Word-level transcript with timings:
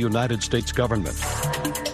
United 0.00 0.42
States 0.42 0.72
government. 0.72 1.89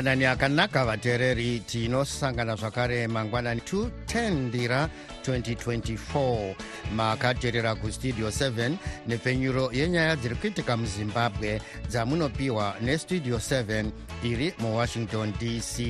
Mangwanani 0.00 0.26
akanaka 0.26 0.84
vateereri 0.84 1.60
tinosangana 1.60 2.56
zvakare 2.56 3.06
mangwanani 3.06 3.60
210 3.60 4.30
ndira 4.30 4.88
2024 5.26 6.54
makateerera 6.96 7.74
kustudio 7.74 8.28
7 8.28 8.72
nepfenyuro 9.06 9.70
yenyaya 9.72 10.16
dziri 10.16 10.34
kuitika 10.34 10.76
muzimbabwe 10.76 11.60
dzamunopiwa 11.88 12.74
nestudio 12.80 13.36
7 13.36 13.90
iri 14.24 14.54
muwashington 14.58 15.32
dc 15.32 15.80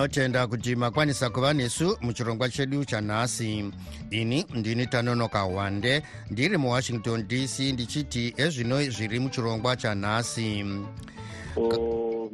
tinotenda 0.00 0.46
kuti 0.46 0.76
makwanisa 0.76 1.30
kuva 1.30 1.54
nesu 1.54 1.96
muchirongwa 2.00 2.48
chedu 2.48 2.84
chanhasi. 2.84 3.72
Ini 4.10 4.46
ndini 4.54 4.86
tanonoka 4.86 5.44
wande 5.44 6.02
ndiri 6.30 6.56
muwashington 6.56 7.28
dc 7.28 7.58
ndichiti 7.60 8.34
ezvino 8.36 8.82
zviri 8.82 9.18
muchirongwa 9.20 9.76
chanhasi. 9.76 10.64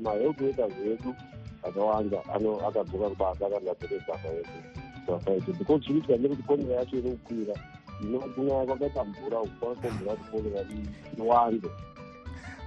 Mahealth 0.02 0.41
workers 0.41 0.72
edu 0.92 1.14
akawanda 1.62 2.18
akadzoka 2.68 3.08
kubasa 3.10 3.46
akandadzokere 3.46 4.00
basa 5.08 5.30
edu 5.30 5.52
because 5.58 5.84
zvinoitika 5.84 6.16
ndekuti 6.16 6.42
korera 6.42 6.74
yacho 6.74 6.96
iri 6.96 7.10
kukwira 7.10 7.54
inokunyaya 8.02 8.66
kwakaita 8.66 9.04
mvura 9.04 9.38
kwakomvera 9.60 10.16
kuti 10.16 10.30
korera 10.30 10.66
iwande 11.19 11.69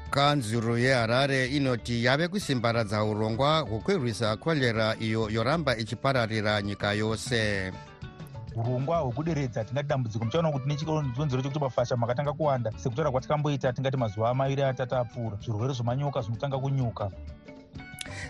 kanzuro 0.09 0.77
yeharare 0.77 1.45
inoti 1.47 2.03
yave 2.05 2.27
kusimbaradza 2.27 3.03
urongwa 3.03 3.59
hwekwerwisa 3.59 4.37
korera 4.37 4.95
iyo 4.99 5.29
yoramba 5.29 5.77
ichipararira 5.77 6.61
nyika 6.61 6.93
yose. 6.93 7.71
Urongwa 8.55 8.97
hwekuderedza 8.97 9.63
tingati 9.63 9.87
dambudziko 9.87 10.25
muchaona 10.25 10.51
kuti 10.51 10.67
nechikonzero 10.67 11.41
chekuti 11.41 11.59
mafasha 11.59 11.97
makatanga 11.97 12.33
kuwanda 12.33 12.71
sekutaura 12.77 13.11
kwatikamboita 13.11 13.73
tingati 13.73 13.97
mazuva 13.97 14.33
maviri 14.33 14.63
atatu 14.63 14.95
apfuura 14.95 15.37
zvirwere 15.37 15.73
zvemanyoka 15.73 16.21
zvinotanga 16.21 16.57
kunyuka 16.57 17.11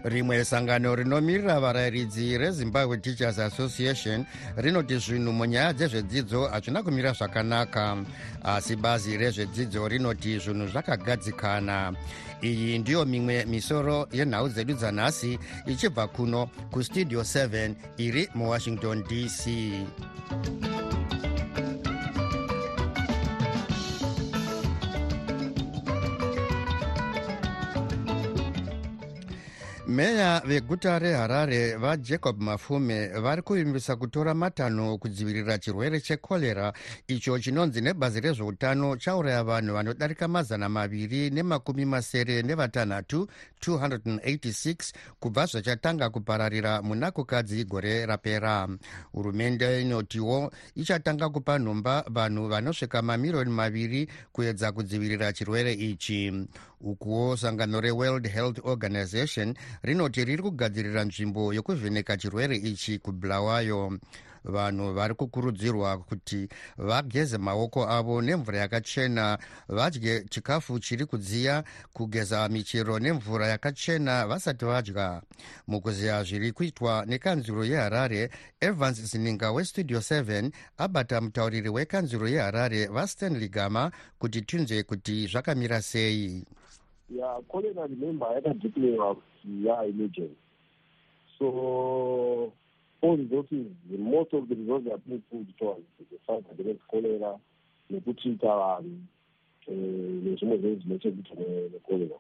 rimwe 0.03 0.45
sangano 0.45 0.95
rinomirira 0.95 1.59
varayiridzi 1.59 2.37
rezimbabwe 2.37 2.97
teachers 2.97 3.39
association 3.39 4.25
rinoti 4.57 4.97
zvinhu 4.97 5.33
munyaya 5.33 5.73
dzezvedzidzo 5.73 6.47
hazvina 6.47 6.83
kumira 6.83 7.13
zvakanaka 7.13 7.97
asi 8.43 8.75
bazi 8.75 9.17
rezvedzidzo 9.17 9.87
rinoti 9.87 10.39
zvinhu 10.39 10.67
zvakagadzikana. 10.67 11.93
Iyi 12.41 12.79
ndiyo 12.79 13.05
mimwe 13.05 13.45
misoro 13.45 14.07
yenhau 14.11 14.49
dzedu 14.49 14.73
dzanhasi 14.73 15.39
ichibva 15.67 16.07
kuno 16.07 16.49
kustudio 16.71 17.21
7 17.21 17.75
iri 17.97 18.29
muwashington 18.35 19.03
dc 19.03 19.43
meya 29.99 30.41
veguta 30.45 30.99
reharare 30.99 31.75
vajacob 31.75 32.41
mafume 32.41 33.07
vari 33.07 33.41
kuvimbisa 33.41 33.95
kutora 33.95 34.33
matanho 34.33 34.97
kudzivirira 34.97 35.57
chirwere 35.57 35.99
chekorera 36.01 36.73
icho 37.07 37.39
chinonzi 37.39 37.81
nebazi 37.81 38.21
rezveutano 38.21 38.95
chauraya 38.95 39.43
vanhu 39.43 39.73
vanodarika 39.73 40.27
mazana 40.27 40.69
maviri 40.69 41.29
nemakumi 41.29 41.85
masere 41.85 42.41
nevatanhatu 42.41 43.27
286 43.67 44.93
kubva 45.19 45.45
zvachatanga 45.45 46.09
kupararira 46.09 46.81
muna 46.81 47.11
kukadzi 47.11 47.63
gore 47.63 48.05
rapera. 48.05 48.67
Hurumende 49.11 49.81
inotiwo 49.81 50.51
ichatanga 50.75 51.29
kupa 51.29 51.59
nhomba 51.59 52.05
vanhu 52.09 52.47
vanosvika 52.47 53.01
mamiriyoni 53.01 53.51
maviri 53.51 54.07
kuedza 54.31 54.71
kudzivirira 54.71 55.33
chirwere 55.33 55.73
ichi 55.73 56.47
ukuwo 56.81 57.37
sangano 57.37 57.81
reworld 57.81 58.27
health 58.27 58.59
organization 58.63 59.55
rinoti 59.83 60.25
riri 60.25 60.43
kugadzirira 60.43 61.03
nzvimbo 61.03 61.53
yokuvheneka 61.53 62.17
chirwere 62.17 62.55
ichi 62.55 62.99
kubulawayo 62.99 63.99
vanhu 64.43 64.93
vari 64.93 65.13
kukurudzirwa 65.13 65.97
kuti 65.97 66.49
vageze 66.77 67.37
maoko 67.37 67.89
avo 67.89 68.21
nemvura 68.21 68.59
yakachena 68.59 69.37
vadye 69.67 70.25
chikafu 70.29 70.79
chiri 70.79 71.05
kudziya 71.05 71.63
kugeza 71.93 72.49
michero 72.49 72.99
nemvura 72.99 73.47
yakachena 73.47 74.27
vasati 74.27 74.65
vadya. 74.65 75.21
Mukuziya 75.67 76.23
zviri 76.23 76.51
kuitwa 76.51 77.05
nekanzuro 77.05 77.65
yeharare 77.65 78.29
evans 78.59 79.01
zininga 79.01 79.51
westudio 79.51 79.99
7 79.99 80.51
abata 80.77 81.21
mutauriri 81.21 81.69
wekanzuro 81.69 82.27
yeharare 82.27 82.85
vastanley 82.87 83.49
gama 83.49 83.91
kuti 84.19 84.41
tinzwe 84.41 84.83
kuti 84.83 85.27
zvakamira 85.27 85.81
sei 85.81 86.45
ya 87.15 87.41
cholera 87.51 87.87
remember 87.87 88.27
yakadeclarewa 88.35 89.15
kuti 89.15 89.65
yaemergency 89.65 90.35
so 91.37 92.51
all 93.01 93.17
resources 93.17 93.65
most 93.97 94.33
of 94.33 94.47
the 94.47 94.55
resources 94.55 94.91
are 94.91 95.01
being 95.07 95.21
pulled 95.31 95.57
towards 95.57 95.85
the 96.11 96.17
fight 96.27 96.45
against 96.51 96.81
cholera 96.87 97.39
nekutreata 97.89 98.57
vanhu 98.57 98.97
nezvimwe 100.23 100.57
zvinhu 100.57 100.79
zvinechekuita 100.81 101.35
necholera 101.73 102.19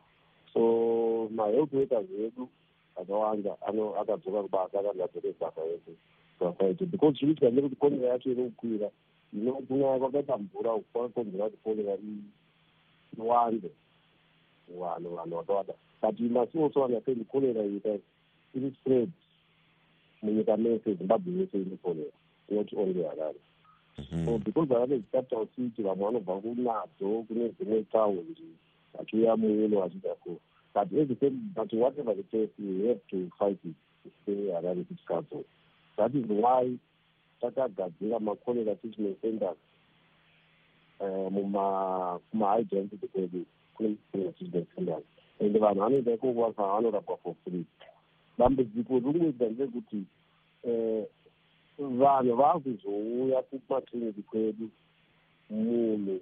so 0.53 1.29
mahealth 1.35 1.73
workers 1.73 2.07
edu 2.25 2.49
akawanda 2.95 3.57
akadzoka 4.01 4.43
kubasa 4.43 4.79
akandadzoke 4.79 5.33
basa 5.39 5.61
edu 5.65 5.93
basa 6.39 6.85
because 6.85 7.17
zvinoitika 7.17 7.49
ndekuti 7.49 7.75
cholera 7.75 8.07
yacho 8.07 8.31
iri 8.31 8.43
kukwira 8.43 8.89
inokunyaya 9.33 9.99
kwakaita 9.99 10.37
mvura 10.37 10.71
kwakonzera 10.93 11.49
kuti 11.49 11.63
cholera 11.63 11.97
iwande 13.17 13.71
vanhu 14.77 15.15
vanhu 15.15 15.35
vakawanda 15.35 15.73
but 16.01 16.19
you 16.19 16.29
must 16.29 16.55
also 16.55 16.83
understand 16.85 17.25
cholera 17.31 17.65
ita 17.65 17.99
iri 18.55 18.71
spread. 18.81 19.11
Munyika 20.21 20.57
mese 20.57 20.93
zimbabwe 20.93 21.33
yese 21.33 21.57
ine 21.57 21.77
cholera 21.83 22.11
not 22.49 22.73
only 22.73 23.03
harare 23.03 23.39
so 24.25 24.37
because 24.37 24.69
harare 24.69 24.95
is 24.97 25.03
capital 25.11 25.47
city 25.55 25.83
vamwe 25.83 26.05
vanobva 26.05 26.41
kunadzo 26.41 27.23
kune 27.27 27.49
dzimwe 27.49 27.83
taundi 27.83 28.43
vachiuya 28.93 29.37
muuno 29.37 29.79
vachiita 29.79 30.15
so 30.23 30.39
but 30.73 30.91
every 30.93 31.15
time 31.15 31.51
but 31.55 31.73
whatever 31.73 32.15
the 32.15 32.23
case 32.23 32.49
we 32.59 32.87
have 32.87 32.99
to 33.09 33.29
fight 33.39 33.59
it 33.65 33.75
say 34.25 34.51
harare 34.51 34.83
city 34.87 35.03
council 35.07 35.43
that 35.97 36.15
is 36.15 36.25
why 36.29 36.77
takagadzira 37.41 38.19
macholera 38.19 38.75
treatment 38.75 39.21
centers 39.21 39.57
mumahigh 41.31 42.65
density 43.79 44.45
kwedu 44.51 44.65
kuneaand 44.75 45.03
vanhu 45.39 45.59
vanoenda 45.59 46.13
ikoko 46.13 46.41
vasa 46.41 46.63
vanorapwa 46.63 47.17
for 47.17 47.35
free. 47.43 47.65
Dambudziko 48.37 48.93
riri 48.93 49.03
kungoita 49.03 49.49
ndekuti 49.49 50.03
vanhu 51.79 52.35
vaakuzouya 52.35 53.41
kumakliniki 53.41 54.21
kwedu 54.21 54.69
munhu 55.49 56.19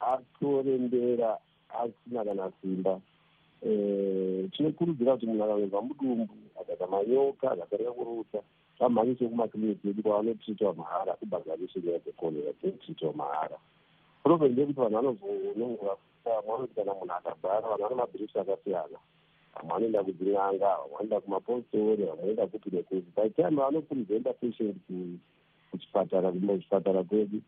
atorembera 0.00 1.38
asina 1.68 2.24
kana 2.24 2.52
simba. 2.60 3.00
Tinokurudzira 4.52 5.12
kuti 5.12 5.26
munhu 5.26 5.44
akanonzwa 5.44 5.82
mudumbu 5.82 6.34
akaita 6.60 6.86
manyoka 6.86 7.50
akatanga 7.50 7.92
kurutsa 7.92 8.42
vamhanyise 8.78 9.28
kumakliniki 9.28 9.88
edu 9.88 10.02
kwavanotritiwa 10.02 10.74
mahara 10.74 11.12
kubhadharisha 11.12 11.80
nyaya 11.80 11.98
dzekorera 11.98 12.52
dzinotritiwa 12.52 13.12
mahara. 13.12 13.58
Problem 14.22 14.52
ndekuti 14.52 14.80
vanhu 14.80 14.96
vanozonongora 14.96 15.96
akabhara 16.26 17.60
vanhu 17.60 17.82
vane 17.82 17.94
mabhirisi 17.94 18.38
akasiyana 18.38 18.98
vamwe 19.54 19.68
vanoenda 19.68 20.04
kudzin'anga 20.04 20.68
vamwe 20.76 20.90
vanoenda 20.92 21.20
kumapostori 21.20 22.02
vamwe 22.04 22.16
vanoenda 22.16 22.46
kupi 22.46 22.70
nekupi 22.72 23.10
by 23.16 23.28
time 23.28 23.56
vanopresenta 23.56 24.32
patient 24.32 24.76
kuchipatara 25.70 26.32
kuzvipatara 26.32 27.02
kwedu 27.02 27.40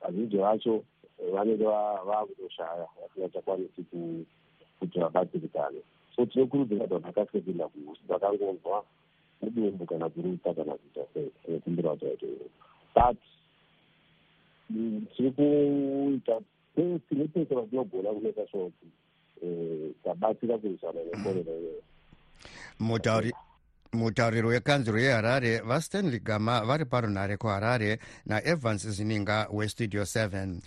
vazhinji 0.00 0.36
vacho 0.36 0.84
vanenge 1.32 1.64
vaakutoshaya 1.64 2.88
vasingachakwanisi 3.00 3.82
kuti 4.80 4.98
vabatsirikane 5.00 5.80
so 6.16 6.26
tinokurudzira 6.26 6.86
kuti 6.86 6.94
vanhu 6.94 7.06
vakasepinda 7.06 7.68
vakangonzwa 8.08 8.84
mudumbu 9.42 9.86
kana 9.86 10.08
kurutsa 10.08 10.54
kana 10.54 10.74
kuita 10.74 11.02
sei 11.14 11.30
anokumbira 11.48 11.90
kuti 11.90 12.06
vaite 12.06 12.26
but 12.94 13.18
tiri 15.16 15.30
kuita 15.30 16.40
pesi 16.78 17.14
nepese 17.14 17.54
vatinogona 17.54 18.10
sure 18.50 18.70
kuti 18.70 18.88
tabatsira 20.04 20.58
kurwisana 20.58 21.00
nekorera 21.04 21.52
iyoyo 21.52 21.82
mutauri 22.78 23.32
mutauriri 23.92 24.46
wekanzuro 24.46 25.00
yeharare 25.00 25.58
vastanley 25.58 26.20
gama 26.20 26.64
vari 26.64 26.84
parunhare 26.84 27.36
kuharare 27.36 27.98
naevans 28.26 28.86
zininga 28.88 29.48
westudio 29.52 30.02
7 30.02 30.60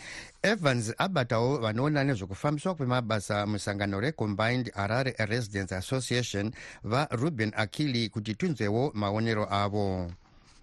evans 0.43 0.93
abatawo 0.97 1.57
vanoona 1.57 2.03
nezvekufambiswa 2.03 2.75
kwemabasa 2.75 3.45
musangano 3.47 3.99
recombined 3.99 4.71
harare 4.73 5.15
residence 5.17 5.75
association 5.75 6.51
varuben 6.83 7.51
akili 7.55 8.09
kuti 8.09 8.35
tinzwewo 8.35 8.91
maonero 8.93 9.47
avo 9.53 10.11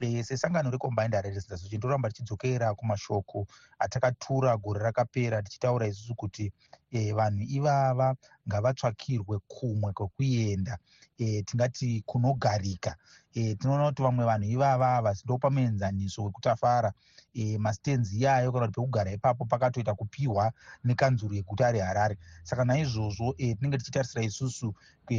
sesangano 0.01 0.71
recombined 0.71 1.15
residence 1.15 1.55
association 1.55 1.81
toramba 1.81 2.09
tichidzokera 2.09 2.75
kumashoko 2.75 3.47
atakatura 3.79 4.57
gore 4.57 4.81
rakapera 4.81 5.43
tichitaura 5.43 5.87
isusu 5.87 6.15
kuti 6.15 6.53
e, 6.91 7.13
vanhu 7.13 7.43
ivava 7.43 8.15
ngavatsvakirwe 8.49 9.39
kumwe 9.49 9.93
kwekuenda. 9.93 10.79
E, 11.19 11.43
tingati 11.43 12.03
kunogarika. 12.07 12.97
E, 13.35 13.55
tinoona 13.55 13.89
kuti 13.89 14.03
vamwe 14.03 14.25
vanhu 14.25 14.45
ivava 14.51 14.87
havasi 14.87 15.23
ndopamuenzaniso 15.25 16.25
wekutafara. 16.25 16.93
E, 17.35 17.59
mastenzi 17.59 18.19
iyayo 18.19 18.53
kana 18.53 18.67
kuti 18.67 18.81
pekugara 18.81 19.11
ipapo 19.13 19.45
pakatoita 19.45 19.95
kupiwa 19.95 20.53
nekanzuro 20.85 21.35
yeguta 21.35 21.73
reharare. 21.73 22.19
Saka 22.43 22.65
naizvozvo 22.65 23.35
e, 23.39 23.55
tinenge 23.55 23.79
tichitarisira 23.79 24.23
isusu 24.25 24.75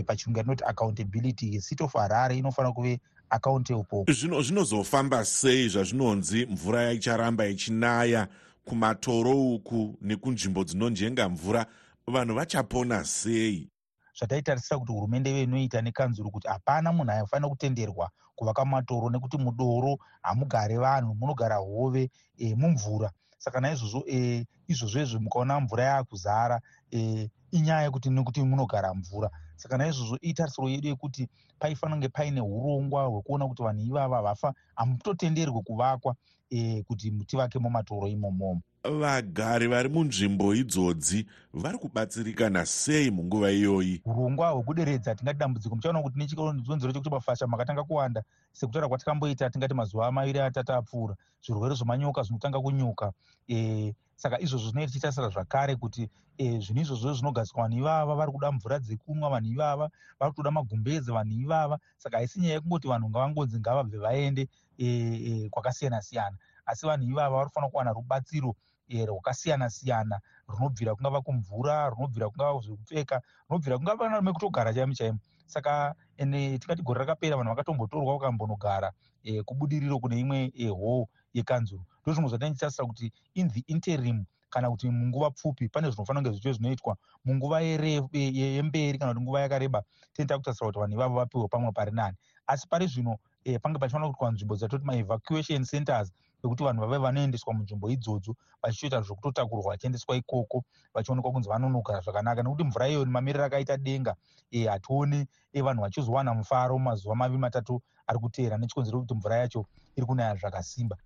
pachirungu 0.05 0.37
yatinoti 0.37 0.63
accountability 0.63 1.61
city 1.61 1.83
of 1.83 1.93
harare 1.93 2.37
inofanira 2.37 2.73
kuve 2.73 2.99
accountable 3.29 4.03
zvino 4.13 4.41
zvinozofamba 4.41 5.25
sei 5.25 5.69
zvazvinonzi 5.69 6.45
mvura 6.45 6.91
icharamba 6.91 7.47
ichinaya 7.47 8.27
kumatoro 8.69 9.53
uku 9.55 9.97
nekunzvimbo 10.01 10.63
dzinonjenga 10.63 11.29
mvura? 11.29 11.65
Vanhu 12.07 12.35
vachapona 12.35 13.05
sei? 13.05 13.69
Zvataitarisira 14.17 14.79
kuti 14.79 14.91
hurumende 14.91 15.29
ive 15.29 15.43
inoita 15.43 15.81
nekanzuro 15.81 16.29
kuti 16.29 16.47
hapana 16.47 16.93
munhu 16.93 17.11
aifanira 17.11 17.49
kutenderwa 17.49 18.09
kuvaka 18.35 18.65
matoro 18.65 19.09
nekuti 19.09 19.37
mudoro 19.37 19.97
hamugare 20.21 20.77
vanhu 20.77 21.15
munogara 21.15 21.55
hove 21.55 22.09
e, 22.37 22.55
mumvura. 22.55 23.11
Saka 23.37 23.59
naizvozvo 23.59 24.03
e, 24.07 24.45
izvozvezvo 24.67 25.19
mukaona 25.19 25.59
mvura 25.59 25.83
yaakuzara 25.83 26.61
e, 26.91 27.29
inyaya 27.51 27.83
yekuti 27.83 28.09
nekuti 28.09 28.43
munogara 28.43 28.93
mvura 28.93 29.29
saka 29.59 29.77
naizvozvo 29.77 30.17
itarisiro 30.21 30.69
yedu 30.69 30.87
yekuti 30.87 31.27
paifanira 31.59 31.95
kunge 31.95 32.09
paine 32.09 32.41
urongwa 32.41 33.03
hwekuona 33.05 33.47
kuti 33.47 33.63
vanhu 33.63 33.81
ivava 33.85 34.21
vafa 34.21 34.53
hamutotenderwi 34.75 35.61
kuvakwa 35.61 36.15
e, 36.49 36.83
kuti 36.83 37.11
tivake 37.11 37.59
mumatoro 37.59 38.07
imomomo 38.07 38.61
vagari 38.83 39.67
vari 39.67 39.89
munzvimbo 39.89 40.55
idzodzi 40.55 41.27
vari 41.53 41.77
kubatsirikana 41.77 42.65
sei 42.65 43.11
munguva 43.11 43.51
iyoyi? 43.51 44.01
Urongwa 44.05 44.49
hwekuderedza 44.49 45.15
tingati 45.15 45.39
dambudziko 45.39 45.75
muchaona 45.75 46.01
kuti 46.01 46.19
nechikonzero 46.19 46.93
chekuti 46.93 47.09
mafasha 47.09 47.47
makatanga 47.47 47.83
kuwanda 47.83 48.23
sekutaura 48.53 48.87
kwatakamboita 48.87 49.49
tingati 49.49 49.73
mazuva 49.73 50.11
maviri 50.11 50.39
atatu 50.39 50.73
apfuura 50.73 51.15
zvirwere 51.43 51.75
zvemanyoka 51.75 52.23
zvinotanga 52.23 52.59
kunyuka 52.59 53.11
e, 53.49 53.93
saka 54.19 54.39
izvozvo 54.43 54.69
zvinoita 54.69 54.91
tichitasira 54.91 55.29
zvakare 55.29 55.75
kuti 55.75 56.09
e, 56.37 56.59
zvinhu 56.59 56.81
izvozvo 56.81 57.13
zvinogadzikwa 57.13 57.63
vanhu 57.63 57.77
ivava 57.79 58.15
vari 58.15 58.31
kuda 58.31 58.51
mvura 58.51 58.79
dzekunwa 58.79 59.29
vanhu 59.29 59.51
ivava 59.55 59.89
vari 60.19 60.31
kutoda 60.31 60.51
magumbeze 60.51 61.11
vanhu 61.11 61.39
ivava. 61.39 61.79
Saka 61.97 62.17
haisi 62.17 62.39
nyaya 62.39 62.53
yekungoti 62.53 62.87
vanhu 62.87 63.09
ngavangonzi 63.09 63.59
ngavabve 63.59 63.97
vaende 63.97 64.47
e, 64.77 64.87
e, 65.29 65.49
kwakasiyana 65.49 66.01
siyana 66.01 66.37
asi 66.65 66.85
vanhu 66.85 67.09
ivava 67.11 67.35
vari 67.37 67.49
kufanira 67.49 67.71
kuwana 67.71 67.93
rubatsiro 67.93 68.55
rwakasiyana 68.89 69.69
siyana 69.69 70.19
runobvira 70.47 70.95
kungava 70.95 71.21
kumvura 71.21 71.89
runobvira 71.89 72.29
kungava 72.29 72.59
zvekupfeka 72.59 73.21
runobvira 73.49 73.77
kungava 73.77 74.09
narume 74.09 74.33
kutogara 74.33 74.73
chaimo 74.73 74.93
chaimo 74.93 75.19
saka 75.45 75.95
ene 76.17 76.59
tingati 76.59 76.81
gore 76.83 76.99
rakapera 76.99 77.37
vanhu 77.37 77.49
vakatombotorwa 77.55 78.13
vakambonogara 78.13 78.91
e, 79.23 79.43
kubudiriro 79.43 79.99
kune 79.99 80.19
imwe 80.19 80.51
ehoo 80.57 81.07
yekanzuro 81.33 81.85
ndo 82.09 82.15
zvimwe 82.15 82.29
zvatanditasira 82.29 82.87
kuti 82.87 83.11
in 83.35 83.49
the 83.49 83.63
interim 83.67 84.25
kana 84.49 84.69
kuti 84.69 84.89
munguva 84.89 85.31
pfupi 85.31 85.69
pane 85.69 85.89
zvinofanira 85.91 86.23
kunge 86.23 86.31
zvicho 86.31 86.53
zvinoitwa. 86.53 86.97
Munguva 87.25 87.61
yemberi 87.61 88.97
kana 88.97 89.13
kuti 89.13 89.21
nguva 89.21 89.41
yakareba 89.41 89.83
tinita 90.13 90.37
kutasira 90.37 90.67
kuti 90.67 90.79
vanhu 90.79 90.95
ivavo 90.95 91.15
vapiwe 91.15 91.47
pamwe 91.47 91.71
pari 91.71 91.91
nani. 91.91 92.17
Asi 92.47 92.67
pari 92.67 92.87
zvino 92.87 93.17
e, 93.43 93.59
pange 93.59 93.79
pachifanira 93.79 94.09
kuitwa 94.09 94.31
nzvimbo 94.31 94.55
dzatoti 94.55 94.85
maevacuation 94.85 95.65
centers 95.65 96.11
ekuti 96.43 96.63
vanhu 96.63 96.81
vave 96.81 96.97
vanoendeswa 96.97 97.53
munzvimbo 97.53 97.89
idzodzo 97.89 98.35
vachitoita 98.63 99.01
zvokutotakurwa 99.01 99.71
vachiendeswa 99.71 100.15
ikoko 100.15 100.63
vachionekwa 100.93 101.31
kunzi 101.31 101.49
vanonogara 101.49 102.01
zvakanaka. 102.01 102.43
Nekuti 102.43 102.63
mvura 102.63 102.87
iyoyo 102.87 103.05
nemamiriro 103.05 103.45
akaita 103.45 103.77
denga 103.77 104.15
e, 104.51 104.65
hationi 104.65 105.27
e, 105.53 105.61
vanhu 105.61 105.81
vachizowana 105.81 106.33
mufaro 106.33 106.79
mazuva 106.79 107.15
maviri 107.15 107.39
matatu 107.39 107.81
ari 108.09 108.19
kuteera 108.19 108.57
nechikonzero 108.57 108.99
kuti 108.99 109.13
mvura 109.13 109.35
yacho 109.37 109.65
iri 109.95 110.05
kunaya 110.05 110.35
zvakasimba. 110.35 110.97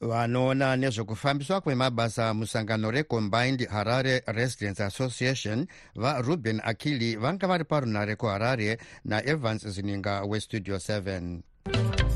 Vanoona 0.00 0.76
nezvekufambiswa 0.76 1.60
kwemabasa 1.60 2.34
musangano 2.34 2.90
recombined 2.90 3.68
harare 3.68 4.22
residence 4.26 4.84
association 4.84 5.66
varuben 5.94 6.60
akili 6.64 7.16
vanga 7.16 7.46
vari 7.46 7.64
parunhare 7.64 8.16
kuharare 8.16 8.78
naevans 9.04 9.68
zininga 9.68 10.22
westudio 10.22 10.76
7 10.76 12.07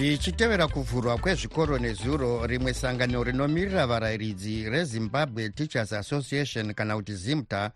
zvichitevera 0.00 0.66
kuvhurwa 0.68 1.18
kwezvikoro 1.18 1.78
nezuro 1.78 2.46
rimwe 2.46 2.74
sangano 2.74 3.24
rinomirira 3.24 3.86
varayiridzi 3.86 4.70
rezimbabwe 4.70 5.48
teachers 5.50 5.92
association 5.92 6.74
kana 6.74 6.96
kuti 6.96 7.14
zimta 7.14 7.70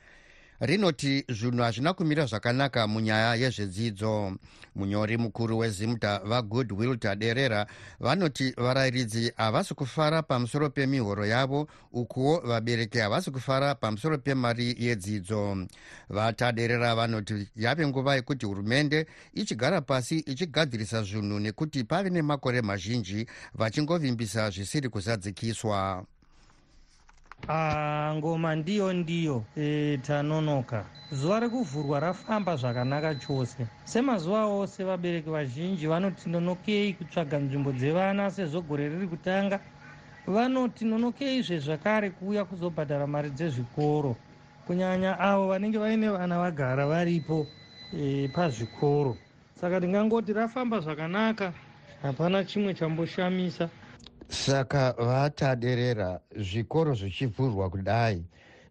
rinoti 0.67 1.25
zvinhu 1.29 1.63
hazvina 1.63 1.93
kumira 1.93 2.27
zvakanaka 2.27 2.87
munyaya 2.87 3.35
yezvedzidzo. 3.35 4.37
Munyori 4.75 5.17
mukuru 5.17 5.59
wezimta 5.59 6.19
vagood 6.19 6.73
wilter 6.73 7.17
derera 7.17 7.67
vanoti 8.01 8.55
varayiridzi 8.57 9.33
havasi 9.37 9.75
kufara 9.75 10.23
pamusoro 10.23 10.71
pemihoro 10.71 11.27
yavo 11.27 11.69
ukuwo 11.93 12.41
vabereki 12.41 12.99
havasi 12.99 13.31
kufara 13.31 13.75
pamusoro 13.75 14.19
pemari 14.19 14.77
yedzidzo. 14.79 15.67
Vataderera 16.09 16.95
vanoti 16.95 17.49
yave 17.57 17.87
nguva 17.87 18.15
yekuti 18.15 18.47
hurumende 18.47 19.07
ichigara 19.35 19.81
pasi 19.81 20.19
ichigadzirisa 20.19 21.03
zvinhu 21.03 21.39
nekuti 21.41 21.85
pave 21.85 22.11
nemakore 22.11 22.63
mazhinji 22.63 23.27
vachingovimbisa 23.55 24.51
zvisiri 24.51 24.89
kuzadzikiswa 24.89 26.05
Ah, 27.49 28.13
ngoma 28.17 28.57
ndiyo 28.57 28.93
ndiyo. 28.93 29.45
E, 29.57 29.99
tanonoka. 30.03 30.85
Zuva 31.13 31.41
rekuvhurwa 31.41 32.01
rafamba 32.01 32.57
zvakanaka 32.57 33.15
chose. 33.15 33.67
Semazuva 33.85 34.47
ose 34.47 34.85
vabereki 34.85 35.31
vazhinji 35.31 35.87
vanoti 35.87 36.29
nonokei 36.31 36.95
kutsvaga 36.95 37.39
nzvimbo 37.39 37.73
dzevana 37.73 38.31
sezvo 38.31 38.63
gore 38.63 38.89
riri 38.89 39.07
kutanga 39.09 39.61
vanoti 40.27 40.85
nonokeizve 40.85 41.59
zvakare 41.59 42.11
kuuya 42.11 42.45
kuzobhadhara 42.45 43.07
mari 43.07 43.31
dzezvikoro. 43.31 44.17
Kunyanya 44.67 45.19
avo 45.21 45.49
vanenge 45.49 45.79
vaine 45.79 46.09
vana 46.09 46.39
vagara 46.39 46.87
varipo 46.87 47.47
e, 47.93 48.29
pazvikoro. 48.29 49.17
Saka 49.61 49.79
ndingangoti 49.79 50.33
rafamba 50.33 50.81
zvakanaka 50.81 51.53
hapana 52.03 52.45
chimwe 52.45 52.75
chamboshamisa 52.75 53.69
saka 54.29 54.93
vataderera 54.99 56.21
zvikoro 56.37 56.95
zvichivhurwa 56.95 57.71
kudai 57.71 58.25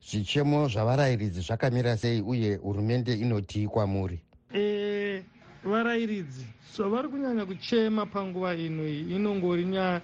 zvichemo 0.10 0.67
zvavarayiridzi 0.67 1.41
zvakamira 1.41 1.98
sei 1.98 2.22
uye 2.22 2.55
hurumende 2.55 3.13
inotii 3.13 3.67
kwamuri 3.67 4.19
e, 4.55 5.24
varayiridzi 5.63 6.45
zvavari 6.75 7.07
kunyanya 7.07 7.45
kuchema 7.45 8.05
panguva 8.05 8.55
ino 8.55 8.88
iyi 8.88 9.15
inongori 9.15 9.65
nyaya 9.65 10.01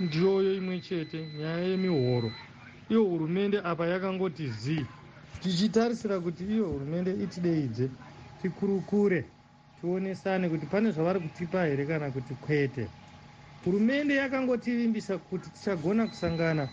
ndiyoyo 0.00 0.54
imwe 0.54 0.80
chete 0.80 1.18
nyaya 1.38 1.58
yemihoro. 1.70 2.30
Iyo 2.90 3.04
hurumende 3.04 3.58
apa 3.64 3.86
yakangoti 3.86 4.46
zii. 4.48 4.86
Tichitarisira 5.42 6.20
kuti 6.20 6.44
iyo 6.44 6.64
hurumende 6.64 7.10
itideidze 7.24 7.88
tikurukure 8.42 9.24
tionesane 9.80 10.48
kuti 10.48 10.66
pane 10.66 10.90
zvavari 10.90 11.20
kutipa 11.20 11.64
here 11.64 11.86
kana 11.86 12.10
kuti 12.10 12.34
kwete 12.34 12.88
hurumende 13.64 14.14
yakangotivimbisa 14.14 15.18
kuti 15.18 15.50
tichagona 15.50 16.06
kusangana 16.06 16.68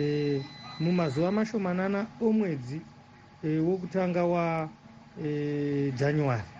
e, 0.00 0.42
mumazuva 0.80 1.32
mashomanana 1.32 2.06
omwedzi 2.20 2.82
e, 3.42 3.58
wokutanga 3.58 4.24
wajanuary 4.24 6.42
e, 6.42 6.56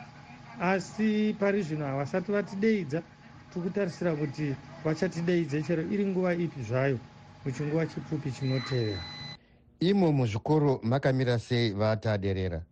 asi 0.61 1.37
pari 1.39 1.63
zvino 1.63 1.85
havasati 1.85 2.33
vatideidza 2.33 3.03
tikutarisira 3.51 4.17
kuti 4.17 4.55
vachatideidze 4.85 5.63
chero 5.63 5.83
iri 5.83 6.07
nguva 6.07 6.35
ipi 6.35 6.63
zvayo 6.63 6.99
muchinguva 7.45 7.87
chipfupi 7.87 8.33
chinotevera. 8.33 9.01
Imo 9.81 10.13
muzvikoro 10.13 10.81
makamira 10.83 11.39
sei 11.39 11.71
vataderera? 11.71 12.63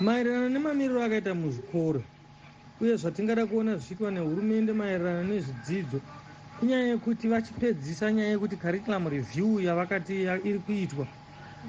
Maererano 0.00 0.48
nemamiriro 0.48 1.02
akaita 1.02 1.34
muzvikoro 1.34 2.02
uye 2.80 2.96
zvatingada 2.96 3.46
kuona 3.46 3.76
zvichiitwa 3.76 4.10
nehurumende 4.10 4.72
maererano 4.72 5.24
nezvidzidzo 5.24 6.00
inyaya 6.62 6.86
yekuti 6.86 7.28
vachipedzisa 7.28 8.12
nyaya 8.12 8.30
yekuti 8.30 8.56
curriculum 8.56 9.08
review 9.08 9.60
yavakati 9.60 10.22
iri 10.22 10.58
kuitwa 10.58 11.06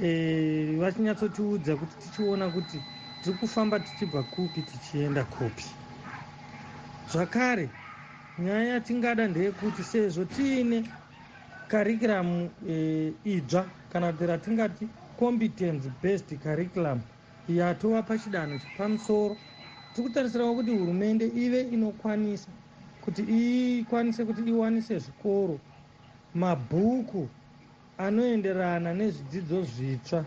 e, 0.01 0.77
vachinyatsottiudza 0.79 1.75
kuti 1.75 1.95
tichiona 1.97 2.49
kuti 2.49 2.81
tiri 3.21 3.37
kufamba 3.37 3.79
tichibva 3.79 4.23
kupi 4.23 4.61
tichienda 4.61 5.23
kupi. 5.23 5.65
Zvakare 7.11 7.69
nyaya 8.37 8.73
yatingada 8.73 9.27
ndeyekuti 9.27 9.83
sezvo 9.83 10.25
tiine 10.25 10.83
curriculum 11.67 12.49
e, 12.69 13.13
idzva 13.23 13.69
kana 13.89 14.11
kuti 14.11 14.25
ratingati 14.25 14.89
competence 15.19 15.89
based 16.01 16.39
curriculum 16.43 17.01
yatova 17.47 18.01
pachidanho 18.03 18.57
chepamusoro 18.57 19.37
tiri 19.93 20.07
kutarisirawo 20.07 20.55
kuti 20.55 20.71
hurumende 20.71 21.25
ive 21.27 21.61
inokwanisa 21.61 22.51
kuti 23.09 23.23
ikwanise 23.79 24.25
kuti 24.25 24.41
iwanise 24.49 24.99
zvikoro 24.99 25.59
mabhuku 26.33 27.29
anoenderana 27.97 28.93
nezvidzidzo 28.93 29.59
zvitsva 29.65 30.25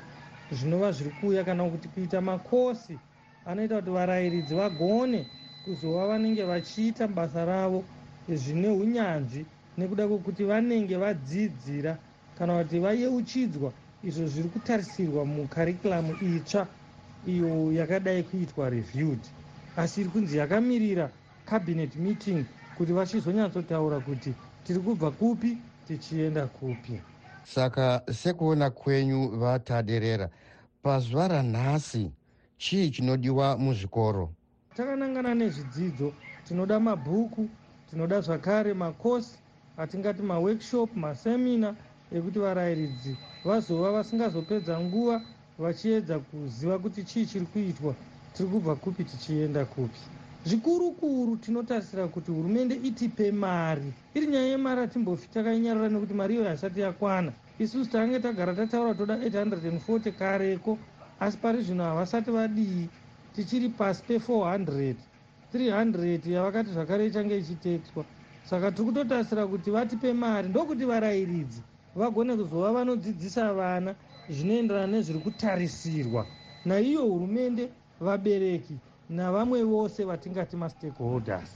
zvinova 0.50 0.92
zviri 0.92 1.10
kuuya 1.10 1.44
kana 1.44 1.70
kuti 1.70 1.88
kuita 1.88 2.20
makosi 2.20 2.98
anoita 3.44 3.76
kuti 3.78 3.90
varayiridzi 3.90 4.54
vagone 4.54 5.20
kuzova 5.64 6.06
vanenge 6.06 6.42
vachiita 6.44 7.08
basa 7.08 7.44
ravo 7.44 7.84
zvine 8.28 8.68
unyanzvi 8.68 9.46
nekuda 9.78 10.08
kwekuti 10.08 10.44
vanenge 10.44 10.96
vadzidzira 10.96 11.98
kana 12.34 12.62
kuti 12.64 12.78
vayeuchidzwa. 12.78 13.72
Izvo 14.02 14.26
zviri 14.26 14.48
kutarisirwa 14.48 15.24
mukarikuramu 15.24 16.16
itsva 16.20 16.66
iyo 17.22 17.72
yakadai 17.72 18.22
kuitwa 18.22 18.70
reviewed. 18.70 19.22
Asi 19.76 20.00
iri 20.00 20.10
kunzi 20.10 20.36
yakamirira 20.36 21.12
cabinet 21.44 21.96
meeting 21.96 22.46
kuti 22.78 22.92
vachizonyatsotaura 22.92 24.00
kuti 24.00 24.34
tiri 24.64 24.80
kubva 24.80 25.10
kupi 25.10 25.58
tichienda 25.88 26.46
kupi. 26.46 27.00
Saka 27.44 28.02
sekuona 28.12 28.70
kwenyu 28.70 29.28
vataderera 29.28 30.28
pazuva 30.82 31.28
ranhasi 31.28 32.10
chii 32.58 32.90
chinodiwa 32.90 33.58
muzvikoro? 33.58 34.28
Takanangana 34.76 35.34
nezvidzidzo 35.34 36.12
tinoda 36.48 36.80
mabhuku 36.80 37.48
tinoda 37.90 38.20
zvakare 38.20 38.74
makosi 38.74 39.36
atingati 39.76 40.22
maworkshop 40.22 40.96
masemina 40.96 41.74
ekuti 42.12 42.38
varayiridzi 42.38 43.16
vazova 43.44 43.92
vasingazopedza 43.92 44.80
nguva 44.80 45.20
vachiedza 45.58 46.18
kuziva 46.18 46.78
kuti 46.78 47.04
chii 47.04 47.26
chiri 47.26 47.46
kuitwa 47.46 47.94
tiri 48.34 48.48
kubva 48.48 48.76
kupi 48.76 49.04
tichienda 49.04 49.64
kupi 49.64 50.21
zvikuru 50.44 50.92
kuru 50.92 51.37
tinotarisira 51.37 52.08
kuti 52.08 52.30
hurumende 52.30 52.75
itipe 52.75 53.32
mari. 53.32 53.92
Iri 54.14 54.26
nyaya 54.26 54.46
yemari 54.46 54.80
hatimbofi 54.80 55.28
takainyarara 55.28 55.88
nekuti 55.88 56.14
mari 56.14 56.34
iyoyo 56.34 56.49
hasati 56.49 56.80
yakwana. 56.80 57.32
Isusu 57.58 57.90
tange 57.90 58.20
tagara 58.20 58.54
tataura 58.54 58.94
toda 58.94 59.16
840 59.16 60.12
kareko 60.12 60.78
asi 61.20 61.38
pari 61.38 61.62
zvino 61.62 61.84
havasati 61.84 62.30
vadii 62.30 62.90
tichiri 63.32 63.68
pasi 63.68 64.02
pe400 64.08 64.94
300 65.54 66.30
yavakati 66.30 66.70
zvakare 66.70 67.06
ichange 67.06 67.38
ichitetwa. 67.38 68.04
Saka 68.42 68.72
tiri 68.72 68.84
kutotarisira 68.87 69.46
kuti 69.46 69.70
vatipe 69.70 70.12
mari 70.12 70.49
ndokuti 70.49 70.84
varayiridzi 70.84 71.62
vagone 71.94 72.37
kuzova 72.37 72.72
vanodzidzisa 72.72 73.52
vana 73.54 73.94
zvinoenderana 74.28 74.87
nezviri 74.87 75.18
kutarisirwa 75.18 76.26
naiyo 76.64 77.02
hurumende 77.06 77.70
vabereki 78.00 78.76
navamwe 79.12 79.62
vose 79.62 80.04
vatingati 80.04 80.57
mastakeholders. 80.57 81.50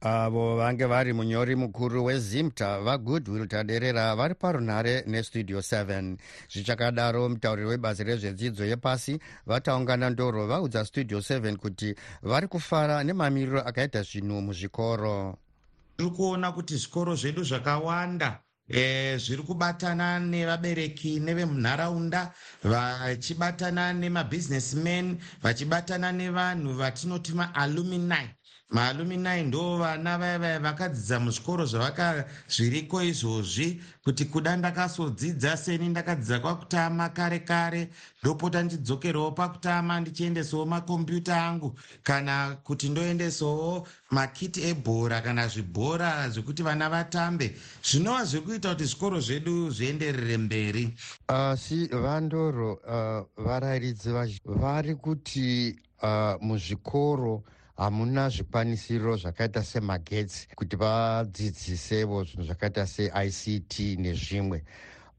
Avo 0.00 0.56
vange 0.56 0.86
vari 0.86 1.12
munyori 1.12 1.56
mukuru 1.56 2.04
wezimta 2.04 2.80
vagoodwill 2.80 3.48
taderera 3.48 4.16
vari 4.16 4.34
parunhare 4.34 5.04
nestudio 5.06 5.58
7 5.58 6.16
zvichakadaro 6.52 7.28
mutauriri 7.28 7.68
webazi 7.68 8.04
rezvedzidzo 8.04 8.64
yepasi 8.64 9.20
vataungana 9.46 10.10
ndoro 10.10 10.46
vaudza 10.46 10.84
studio 10.84 11.18
7 11.18 11.56
kuti 11.56 11.94
vari 12.22 12.48
kufara 12.48 13.04
nemamiriro 13.04 13.60
akaita 13.60 14.02
zvinhu 14.02 14.40
muzvikoro. 14.40 15.36
Tiri 15.96 16.10
kuona 16.10 16.52
kuti 16.52 16.76
zvikoro 16.76 17.14
zvedu 17.14 17.44
zvakawanda 17.44 18.40
e, 18.70 19.16
zviri 19.18 19.42
kubatana 19.42 20.18
nevabereki 20.20 21.20
nevemunharaunda 21.20 22.32
vachibatana 22.62 23.92
nemabhizinesmen 23.92 25.18
vachibatana 25.42 26.12
nevanhu 26.12 26.72
vatinoti 26.74 27.32
maalumini 27.32 28.39
maalumini 28.70 29.42
ndo 29.42 29.76
vana 29.78 30.18
vaya 30.18 30.60
vakadzidza 30.60 31.20
muzvikoro 31.20 31.66
zvavaka 31.66 32.24
zviriko 32.48 33.02
izvozvi 33.02 33.82
kuti 34.04 34.24
kuda 34.24 34.56
ndakazodzidza 34.56 35.56
seni 35.56 35.88
ndakadzidza 35.88 36.38
kwakutama 36.40 37.08
kare 37.08 37.38
kare 37.38 37.88
ndopota 38.22 38.62
ndichidzokerawo 38.62 39.30
pakutama 39.32 40.00
ndichiendesawo 40.00 40.66
makombiyuta 40.66 41.46
angu. 41.46 41.78
Kana 42.02 42.56
kuti 42.64 42.88
ndoendesawo 42.88 43.86
makiti 44.10 44.62
ebhora 44.62 45.20
kana 45.20 45.48
zvibhora 45.48 46.28
zvekuti 46.28 46.62
vana 46.62 46.88
vatambe 46.90 47.56
zvinova 47.82 48.24
zviri 48.24 48.44
kuita 48.44 48.68
kuti 48.68 48.84
zvikoro 48.84 49.20
zvedu 49.20 49.70
zvienderere 49.70 50.36
mberi. 50.36 50.94
Asi 51.28 51.88
uh, 51.92 52.00
vandoro 52.00 52.72
uh, 52.72 53.44
varayiridzi 53.44 54.10
vari 54.44 54.94
kuti 54.94 55.76
uh, 56.02 56.42
muzvikoro 56.42 57.42
hamuna 57.80 58.28
zvikwanisiro 58.28 59.16
zvakaita 59.16 59.62
semagetsi 59.64 60.48
kuti 60.54 60.76
vadzidzisevo 60.76 62.24
zvinhu 62.24 62.44
zvakaita 62.44 62.86
seict 62.86 63.78
nezvimwe. 63.98 64.62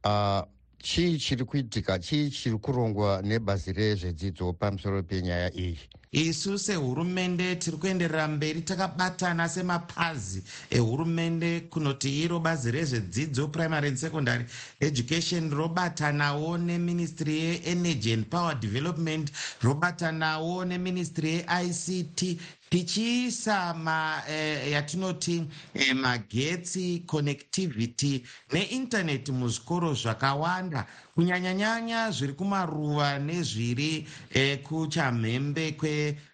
Uh, 0.06 0.41
chii 0.77 1.18
chiri 1.18 1.46
kuitika 1.46 2.00
chii 2.00 2.30
chiri 2.30 2.58
kurongwa 2.58 3.22
nebazi 3.22 3.74
rezvedzidzo 3.74 4.53
pamusoro 4.53 5.03
penyaya 5.03 5.50
iyi 5.53 5.80
isu 6.12 6.60
sehurumende 6.60 7.56
tiri 7.56 7.77
kuenderera 7.77 8.27
mberi 8.27 8.62
takabatana 8.62 9.50
semapazi 9.50 10.44
ehurumende 10.70 11.60
kunoti 11.72 12.10
iro 12.24 12.39
bazi 12.39 12.72
rezvedzidzo 12.72 13.48
primary 13.48 13.88
and 13.88 13.98
secondary 13.98 14.46
education 14.82 15.50
robatanawo 15.50 16.58
neministry 16.58 17.36
yeenergy 17.39 18.13
and 18.13 18.25
power 18.30 18.56
development 18.60 19.32
robatanawo 19.62 20.65
neministry 20.65 21.46
yeict 21.48 22.39
tichiisa 22.70 23.74
ma 23.74 24.24
eh, 24.30 24.72
yatinoti 24.72 25.48
eh, 25.74 25.96
magetsi 25.96 27.03
connectivity 27.06 28.24
neintaneti 28.51 29.32
muzvikoro 29.32 29.94
zvakawanda 29.94 30.88
kunyanyanyanya 31.15 32.12
zviri 32.12 32.34
kumaruva 32.34 33.20
nezviri 33.20 34.08
eh, 34.34 34.63
kuchamhembe 34.63 35.72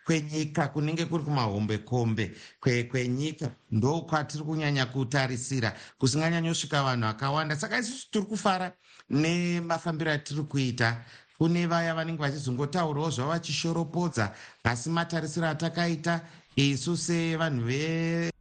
kwenyika 0.06 0.68
kwe 0.68 0.74
kunenge 0.74 1.06
kuri 1.06 1.24
kumahombekombe 1.24 2.32
kwenyika 2.60 3.48
kwe 3.48 3.56
ndo 3.72 4.02
kwatiri 4.02 4.44
kunyanya 4.44 4.86
kutarisira 4.86 5.74
kusinganyanyosvika 6.00 6.84
vanhu 6.84 7.08
vakawanda. 7.08 7.56
Saka 7.56 7.80
isusu 7.80 8.12
tiri 8.12 8.26
kufara 8.26 8.72
nemafambiro 9.10 10.12
atiri 10.12 10.44
kuita. 10.44 11.04
Kune 11.38 11.68
vaya 11.68 11.94
vanenge 11.94 12.22
vachizongotaurawo 12.22 13.10
zvavo 13.10 13.32
vachishoropodza 13.32 14.34
asi 14.64 14.90
matarisiro 14.90 15.48
atakaita 15.48 16.22
isu 16.56 16.98
sevanhu 16.98 17.66
ve 17.66 18.37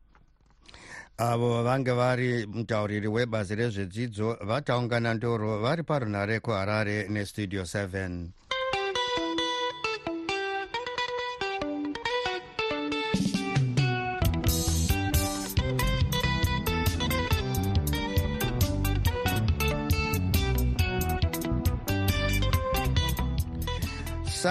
avo 1.19 1.63
vange 1.63 1.93
vari 1.93 2.47
mutauriri 2.47 3.09
webazi 3.09 3.55
rezvedzidzo 3.55 4.37
vataungana 4.45 5.15
ndoro 5.15 5.59
vari 5.59 5.83
parunhare 5.83 6.41
kuharare 6.41 7.09
nestudio 7.09 7.63
7 7.63 8.27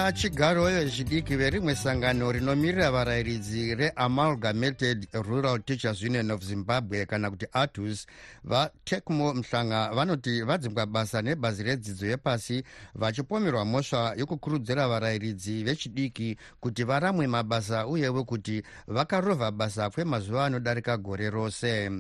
sachigaro 0.06 0.66
vezvidiki 0.66 1.36
verimwe 1.36 1.76
sangano 1.76 2.32
rinomirira 2.32 2.92
varayiridzi 2.92 3.76
reamalgamated 3.76 5.08
rural 5.14 5.60
teachers 5.60 6.04
union 6.04 6.32
of 6.32 6.44
zimbabwe 6.44 7.06
kana 7.06 7.30
kuti 7.30 7.48
atus 7.54 8.08
vatecmo 8.44 9.34
mhlanga 9.34 9.90
vanoti 9.96 10.42
vadzimbwa 10.42 10.86
basa 10.86 11.22
nebhazi 11.22 11.64
redzidzo 11.64 12.06
yepasi 12.06 12.64
vachipomerwa 12.96 13.66
mhosva 13.66 14.14
yokukurudzira 14.18 14.88
varayiridzi 14.88 15.64
vechidiki 15.64 16.38
kuti 16.60 16.84
varamwe 16.84 17.28
mabasa 17.28 17.88
uyewo 17.88 18.24
kuti 18.24 18.64
vakarovha 18.88 19.52
basa 19.52 19.90
kwemazuva 19.90 20.46
anodarika 20.46 20.98
gore 20.98 21.30
rose 21.30 21.92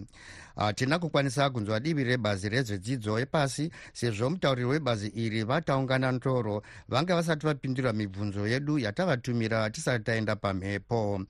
hatina 0.56 1.00
kukwanisa 1.00 1.50
kunzwa 1.50 1.80
divi 1.80 2.04
rebhazi 2.04 2.50
rezvedzidzo 2.50 3.20
yepasi 3.20 3.72
sezvo 3.94 4.30
mutauriri 4.30 4.68
webhazi 4.68 5.08
iri 5.08 5.44
vataungana 5.44 6.12
ntoro 6.12 6.62
vanga 6.90 7.16
vasati 7.16 7.46
vapindura 7.46 7.94
mibvunzo 7.94 8.48
yedu 8.48 8.80
yatavatumira 8.80 9.70
tisati 9.70 10.04
taenda 10.04 10.36
pamhepo 10.36 11.22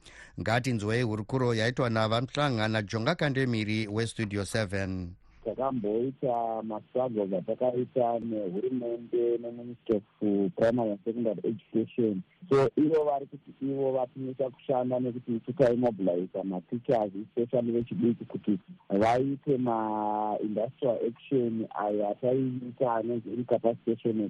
ngatinzwei 0.42 1.02
hurukuro 1.02 1.54
yaitwa 1.54 1.90
navamhlanga 1.90 2.68
najonga 2.68 3.16
kandemiri 3.16 3.88
westudio 3.88 4.42
7 4.42 5.08
takamboita 5.46 6.64
mastruggles 6.64 7.34
atakaita 7.34 8.20
nehurumende 8.20 9.38
neministry 9.38 9.96
of 9.96 10.04
primary 10.56 10.92
and 10.92 11.00
secondary 11.06 11.40
education. 11.44 12.24
So 12.50 12.70
ivo 12.78 13.04
vari 13.04 13.26
kuti 13.26 13.52
ivo 13.62 13.92
vatimisa 13.92 14.50
kushanda 14.50 15.00
nekuti 15.00 15.40
titaimobiliza 15.40 16.44
mateachers 16.44 17.12
especially 17.16 17.72
vechidiki 17.72 18.26
kuti 18.26 18.60
vaite 18.90 19.58
maindustrial 19.58 20.98
action 21.08 21.68
ayo 21.76 22.10
ataiita 22.10 22.94
anonzi 22.94 23.30
incapacitation 23.30 24.30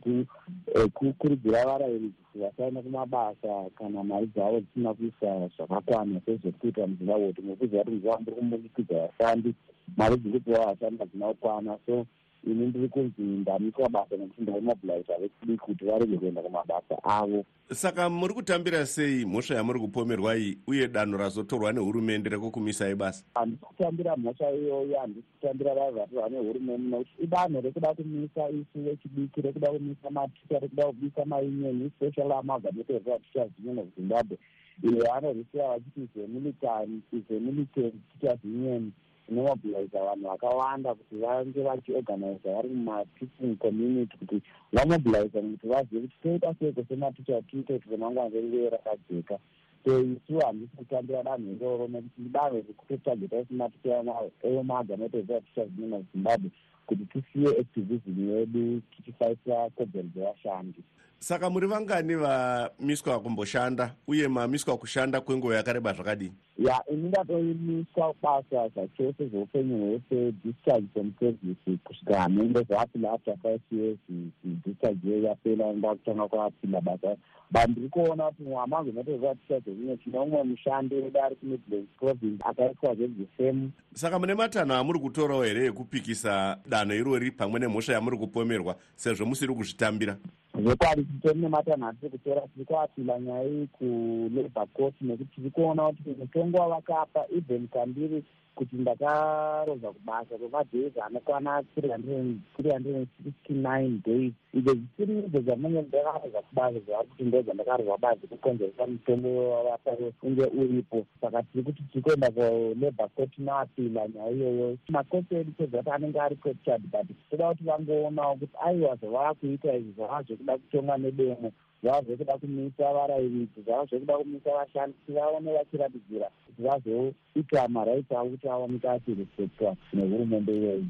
ekukurudzira 0.76 1.66
varayiridzi 1.66 2.14
kuti 2.24 2.40
vasaenda 2.40 2.82
kumabasa 2.82 3.70
kana 3.78 4.04
mari 4.04 4.28
dzavo 4.28 4.60
dzisina 4.60 4.94
kuisa 4.94 5.50
zvakakwana 5.58 6.22
sezviri 6.26 6.58
kuita 6.60 6.88
muzimbabwe 6.88 7.28
kuti 7.28 7.42
ngokuziva 7.42 7.84
kuti 7.84 7.92
muzimbabwe 7.92 8.24
muri 8.26 8.36
kumbunikidza 8.36 8.96
vashandi 9.08 9.54
mari 9.98 10.18
dziri 10.18 10.40
kupiwa 10.40 10.66
vashandi 10.66 10.98
hadzina 11.00 11.28
kukwana 11.28 11.78
so 11.86 12.06
ini 12.48 12.66
ndiri 12.68 12.90
kunzi 12.90 13.22
ndamiswa 13.22 13.90
basa 13.90 14.18
nekuti 14.18 14.42
ndaimobiliza 14.42 15.18
vechidiki 15.22 15.58
kuti 15.58 15.86
varege 15.86 16.18
kuenda 16.18 16.42
kumabasa 16.42 17.04
avo 17.04 17.46
saka 17.74 18.10
muri 18.10 18.34
kutambira 18.34 18.86
sei 18.86 19.26
mhosva 19.26 19.56
yamuri 19.56 19.80
kupomerwa 19.80 20.38
iyi 20.38 20.58
uye 20.68 20.88
danho 20.88 21.18
razotorwa 21.18 21.74
nehurumende 21.74 22.30
rekukumisai 22.30 22.96
basa 22.96 23.24
handisi 23.34 23.66
kutambira 23.66 24.16
mhosva 24.18 24.52
iyoyo 24.52 25.00
handisi 25.00 25.28
kutambira 25.42 25.74
vave 25.76 26.00
vatorwa 26.00 26.30
nehurumende 26.30 26.90
nokuti 26.90 27.24
idanho 27.24 27.62
rekuda 27.62 27.94
kumisa 27.94 28.50
isu 28.50 28.80
vechidiki 28.84 29.42
rekuda 29.42 29.68
kumisa 29.72 30.10
maticha 30.10 30.60
rekuda 30.60 30.86
kubisa 30.86 31.26
maunion 31.26 31.82
especially 31.86 32.34
amalgamated 32.34 33.04
teachers 33.04 33.52
union 33.60 33.80
of 33.80 33.88
zimbabwe 33.98 34.38
iyo 34.84 35.04
vanorwisira 35.06 35.68
vachiti 35.68 36.08
zemilitary 36.16 37.00
zemilitary 37.30 37.94
teachers 38.20 38.40
union 38.44 38.92
inomobiliza 39.30 40.04
vanhu 40.04 40.28
vakawanda 40.28 40.96
kuti 40.96 41.16
vange 41.16 41.62
vachiorganiza 41.62 42.54
vari 42.54 42.70
mumateaching 42.70 43.56
community 43.58 44.18
kuti 44.18 44.42
vamobiliza 44.74 45.42
kuti 45.42 45.68
vazive 45.68 46.02
kuti 46.08 46.18
toita 46.24 46.56
seiko 46.60 46.84
sematicha 46.90 47.42
tiite 47.42 47.74
kuti 47.74 47.90
remangwana 47.90 48.30
reruve 48.30 48.70
rakajeka. 48.70 49.40
So 49.86 50.02
isu 50.02 50.40
handisi 50.40 50.76
kutambira 50.78 51.24
danho 51.24 51.52
iroro 51.52 51.88
nekuti 51.88 52.22
idanho 52.22 52.56
rekutotageta 52.56 53.46
sematicha 53.46 54.04
eomaganateaticha 54.44 55.66
zvinona 55.66 56.04
zimbabwe 56.14 56.50
kuti 56.86 57.06
tisiye 57.06 57.50
activism 57.60 58.30
yedu 58.30 58.82
tichifaisira 58.92 59.70
kodzero 59.70 60.08
dzevashandi 60.08 60.80
saka 61.20 61.50
muri 61.50 61.68
vangani 61.68 62.16
vamiswa 62.16 63.20
kumboshanda 63.20 63.96
uye 64.08 64.28
mamiswa 64.28 64.78
kushanda 64.78 65.22
kwenguva 65.22 65.56
yakareba 65.56 65.94
zvakadini? 65.94 66.34
Ya 66.58 66.84
ini 66.92 67.08
ndatoimiswa 67.08 68.14
basa 68.24 68.70
zvachose 68.70 69.28
zveupenyu 69.28 69.78
hwese 69.78 70.32
discharge 70.44 70.88
from 70.94 71.14
service 71.20 71.78
kusvika 71.84 72.22
hamende 72.22 72.64
zvaapinda 72.64 73.12
after 73.12 73.38
five 73.42 73.62
years 73.72 73.98
discharge 74.44 75.10
yeyo 75.10 75.24
yapera 75.24 75.74
ndakutanga 75.74 76.28
kwapinda 76.28 76.82
basa. 76.82 77.16
But 77.52 77.68
ndiri 77.70 77.90
kuona 77.90 78.24
kuti 78.24 78.44
mwamangu 78.44 78.90
inotozatisha 78.90 79.60
zvekunywe 79.60 79.98
tine 79.98 80.20
umwe 80.20 80.44
mushandi 80.44 80.96
wedu 80.96 81.20
ari 81.22 81.36
kumidlands 81.36 81.90
province 82.00 82.44
akaiswa 82.46 82.96
zvedzisemu 82.96 83.72
saka 83.94 84.20
mune 84.20 84.34
matanho 84.34 84.76
amuri 84.76 85.00
kutorawo 85.00 85.44
here 85.44 85.66
ekupikisa 85.66 86.58
danho 86.70 86.96
irori 86.96 87.32
pamwe 87.32 87.60
nemhosva 87.60 87.94
yamuri 87.94 88.18
kupomerwa 88.18 88.76
sezvo 88.96 89.26
musiri 89.26 89.54
kuzvitambira 89.54 90.18
zvekwadi 90.62 91.04
titori 91.04 91.40
nematanho 91.40 91.88
atiri 91.88 92.10
kutora 92.12 92.42
tiri 92.42 92.66
kuapila 92.66 93.20
nyaya 93.20 93.44
iyi 93.50 93.68
kulabour 93.68 94.68
court 94.74 94.96
nekuti 95.02 95.36
tiri 95.36 95.50
kuona 95.50 95.84
kuti 95.88 96.10
mutongo 96.20 96.58
wavakapa 96.58 97.26
even 97.38 97.68
kandiri 97.68 98.24
kuti 98.56 98.76
ndakarovha 98.76 99.92
kubasa 99.92 100.38
kwemadays 100.38 100.98
anokwana 101.06 101.64
three 101.76 101.90
hundred 101.90 102.96
and 102.96 103.08
sixty 103.24 103.54
nine 103.54 104.02
days. 104.06 104.34
Izvo 104.54 104.74
zvisiri 104.74 105.20
idzo 105.20 105.40
dzanenge 105.40 105.82
ndakarovha 105.82 106.42
kubasa 106.42 106.80
zvavari 106.80 107.08
kuti 107.08 107.24
ndo 107.24 107.42
dzandakarovha 107.42 107.98
basa 107.98 108.28
kukonzeresa 108.28 108.88
mutongo 108.88 109.50
wavapa 109.50 109.92
unge 110.24 110.46
uripo. 110.46 111.06
Saka 111.22 111.44
tiri 111.44 111.64
kuti 111.64 111.84
tiri 111.84 112.02
kuenda 112.02 112.32
kulabour 112.32 113.10
court 113.16 113.38
noapila 113.38 114.08
nyaya 114.08 114.32
iyoyo. 114.32 114.78
Makoti 114.90 115.36
edu 115.36 115.52
sezvati 115.58 115.90
anenge 115.90 116.20
ari 116.20 116.36
captured 116.36 116.82
but 116.92 117.08
toda 117.30 117.48
kuti 117.48 117.64
vangoonawo 117.64 118.36
kuti 118.36 118.58
aiwa 118.66 118.96
zvavava 118.96 119.34
kuita 119.34 119.74
izvi 119.74 119.92
zvava 119.92 120.24
zvekuda 120.24 120.58
kutonga 120.58 120.98
nedemo 120.98 121.52
zvava 121.86 122.02
zvekuda 122.02 122.38
kumisa 122.38 122.94
varayiridzi 122.94 123.62
zvava 123.62 123.86
zvekuda 123.86 124.18
kumisa 124.18 124.50
vashandi 124.50 124.98
kuti 124.98 125.12
vaone 125.12 125.54
vachiratidzira 125.54 126.30
kuti 126.46 126.62
vazoita 126.62 127.68
marights 127.68 128.12
avo 128.12 128.30
kuti 128.30 128.50
awanika 128.50 128.92
achirespectwa 128.92 129.76
nehurumende 129.94 130.58
iyoyi 130.58 130.88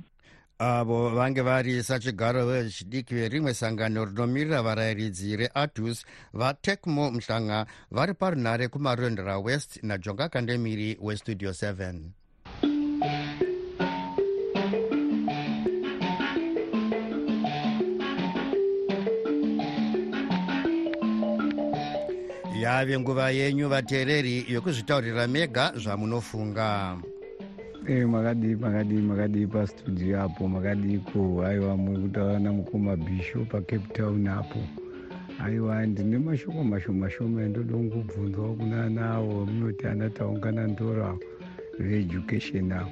avo 0.60 1.10
vange 1.10 1.41
vari 1.41 1.84
sachigaro 1.84 2.45
vechidiki 2.45 3.15
verimwe 3.15 3.53
sangano 3.53 4.05
rinomirira 4.05 4.62
varayiridzi 4.62 5.36
reatus 5.36 6.05
vatecmo 6.34 7.12
mhlanga 7.12 7.65
vari 7.91 8.13
parunhare 8.13 8.67
kumarondera 8.67 9.39
west 9.39 9.84
najonga 9.84 10.29
kandemiri 10.29 10.97
westudio 11.01 11.49
7 11.49 13.44
yave 22.65 22.99
nguva 22.99 23.30
yenyu 23.30 23.69
vateereri 23.69 24.45
yokuzvitaurira 24.54 25.28
mega 25.28 25.71
zvamunofunga. 25.78 26.97
E 27.88 28.06
makadii 28.06 28.56
makadii 28.56 29.01
makadii 29.01 29.47
pastudio 29.47 30.21
apo 30.21 30.47
makadiko. 30.47 31.43
Aiwa 31.45 31.78
muri 31.78 32.01
kutaura 32.01 32.39
namukoma 32.39 32.95
bisho 32.95 33.45
pacape 33.45 33.93
town 33.93 34.28
apo. 34.28 34.60
Aiwa 35.43 35.86
ndine 35.86 36.17
mashoko 36.17 36.63
mashoma 36.63 37.10
shoma 37.10 37.41
endoda 37.43 37.73
kungobvunzwawo 37.73 38.54
kuna 38.56 38.89
nawo 38.89 39.45
munoti 39.45 39.88
andataungana 39.88 40.67
ndora 40.67 41.17
veeducation 41.80 42.71
avo 42.71 42.89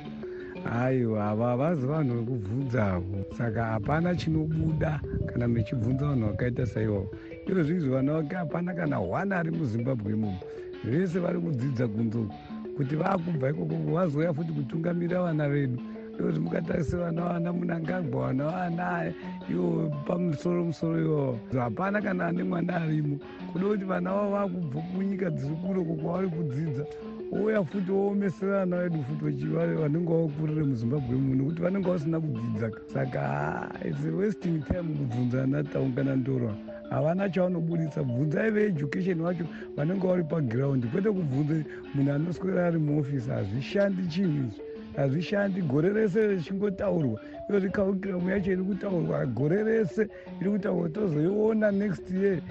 aiwa 0.73 1.29
ava 1.29 1.45
havazi 1.47 1.85
vanhu 1.87 2.15
vekubvunzavo. 2.19 3.25
Saka 3.37 3.65
hapana 3.65 4.15
chinobuda 4.15 5.01
kana 5.25 5.47
mechibvunza 5.47 6.05
vanhu 6.07 6.27
vakaita 6.27 6.65
saivavo 6.65 7.11
iro 7.47 7.63
zvizi 7.63 7.89
vana 7.89 8.13
vake 8.13 8.35
hapana 8.35 8.73
kana 8.73 8.95
hwana 8.97 9.37
ari 9.37 9.51
muzimbabwe 9.51 10.13
imomo. 10.13 10.39
Vese 10.83 11.19
vari 11.19 11.39
kudzidza 11.39 11.87
kunzoku 11.87 12.33
kuti 12.77 12.95
vaakubva 12.95 13.49
ikoko 13.49 13.75
vazoya 13.93 14.33
futi 14.33 14.51
kutungamirira 14.53 15.21
vana 15.21 15.49
vedu. 15.49 15.79
Ndokuti 16.15 16.39
mukatarisa 16.39 16.97
vana 16.97 17.21
vana 17.21 17.53
munangagwa 17.53 18.27
vana 18.27 18.45
vana 18.45 19.13
ivo 19.49 19.91
pamusoro 20.07 20.63
musoro 20.63 20.99
ivavo 20.99 21.39
hapana 21.59 22.01
kana 22.01 22.25
ane 22.25 22.43
mwana 22.43 22.75
arimo. 22.81 23.17
Kuda 23.53 23.65
kuti 23.65 23.83
vana 23.85 24.13
vavo 24.13 24.31
vaakubva 24.31 24.81
kunyika 24.81 25.29
dziri 25.29 25.55
kuroko 25.55 25.93
kwavari 25.93 26.27
kudzidza 26.29 26.85
ouya 27.31 27.63
futi 27.63 27.91
woomesera 27.91 28.59
vana 28.59 28.77
vedu 28.77 29.03
futi 29.03 29.45
vanenge 29.47 30.13
vakurire 30.13 30.63
muzimbabwe 30.63 31.15
muno 31.15 31.43
kuti 31.45 31.61
vanenge 31.61 31.89
vasina 31.89 32.19
kudzidza 32.19 32.71
saka 32.93 33.69
its 33.85 34.05
wasting 34.19 34.61
time 34.67 34.89
kubvunza 34.97 35.43
ana 35.43 35.63
taungana 35.63 36.15
ndorwa 36.15 36.53
havana 36.89 37.29
chavanobudisa. 37.29 38.03
Bvunzai 38.03 38.51
veeducation 38.51 39.21
vacho 39.21 39.45
vanenge 39.75 40.07
vari 40.07 40.23
pagiraundi 40.23 40.87
kwete 40.87 41.09
kubvunze 41.11 41.65
munhu 41.95 42.11
anoswera 42.11 42.67
ari 42.67 42.79
muofisi 42.79 43.29
hazvishandi 43.29 44.07
chinhu 44.07 44.37
izvi 44.47 44.61
hazvishandi. 44.95 45.61
Gore 45.61 45.89
rese 45.89 46.27
richingotaurwa. 46.27 47.19
Iyo 47.49 47.59
rikarikiramu 47.59 48.29
yacho 48.29 48.51
iri 48.51 48.63
kutaurwa. 48.63 49.25
Gore 49.25 49.63
rese 49.63 50.07
iri 50.41 50.49
kutaurwa. 50.51 50.89
Tozoiona 50.89 51.71
next 51.71 52.11
year. 52.11 52.41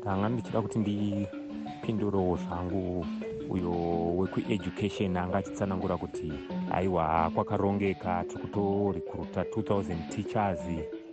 Ndanga 0.00 0.28
ndichida 0.28 0.62
kuti 0.62 0.78
ndipindurewo 0.78 2.36
zvangu 2.36 3.06
uyo 3.50 3.72
wekueducation 4.16 5.16
anga 5.16 5.38
achitsanangura 5.38 5.96
kuti 5.96 6.32
aiwa 6.72 7.30
kwakarongeka. 7.34 8.24
Tiri 8.28 8.40
kutorikuruta 8.40 9.42
2000 9.42 10.08
teachers 10.08 10.60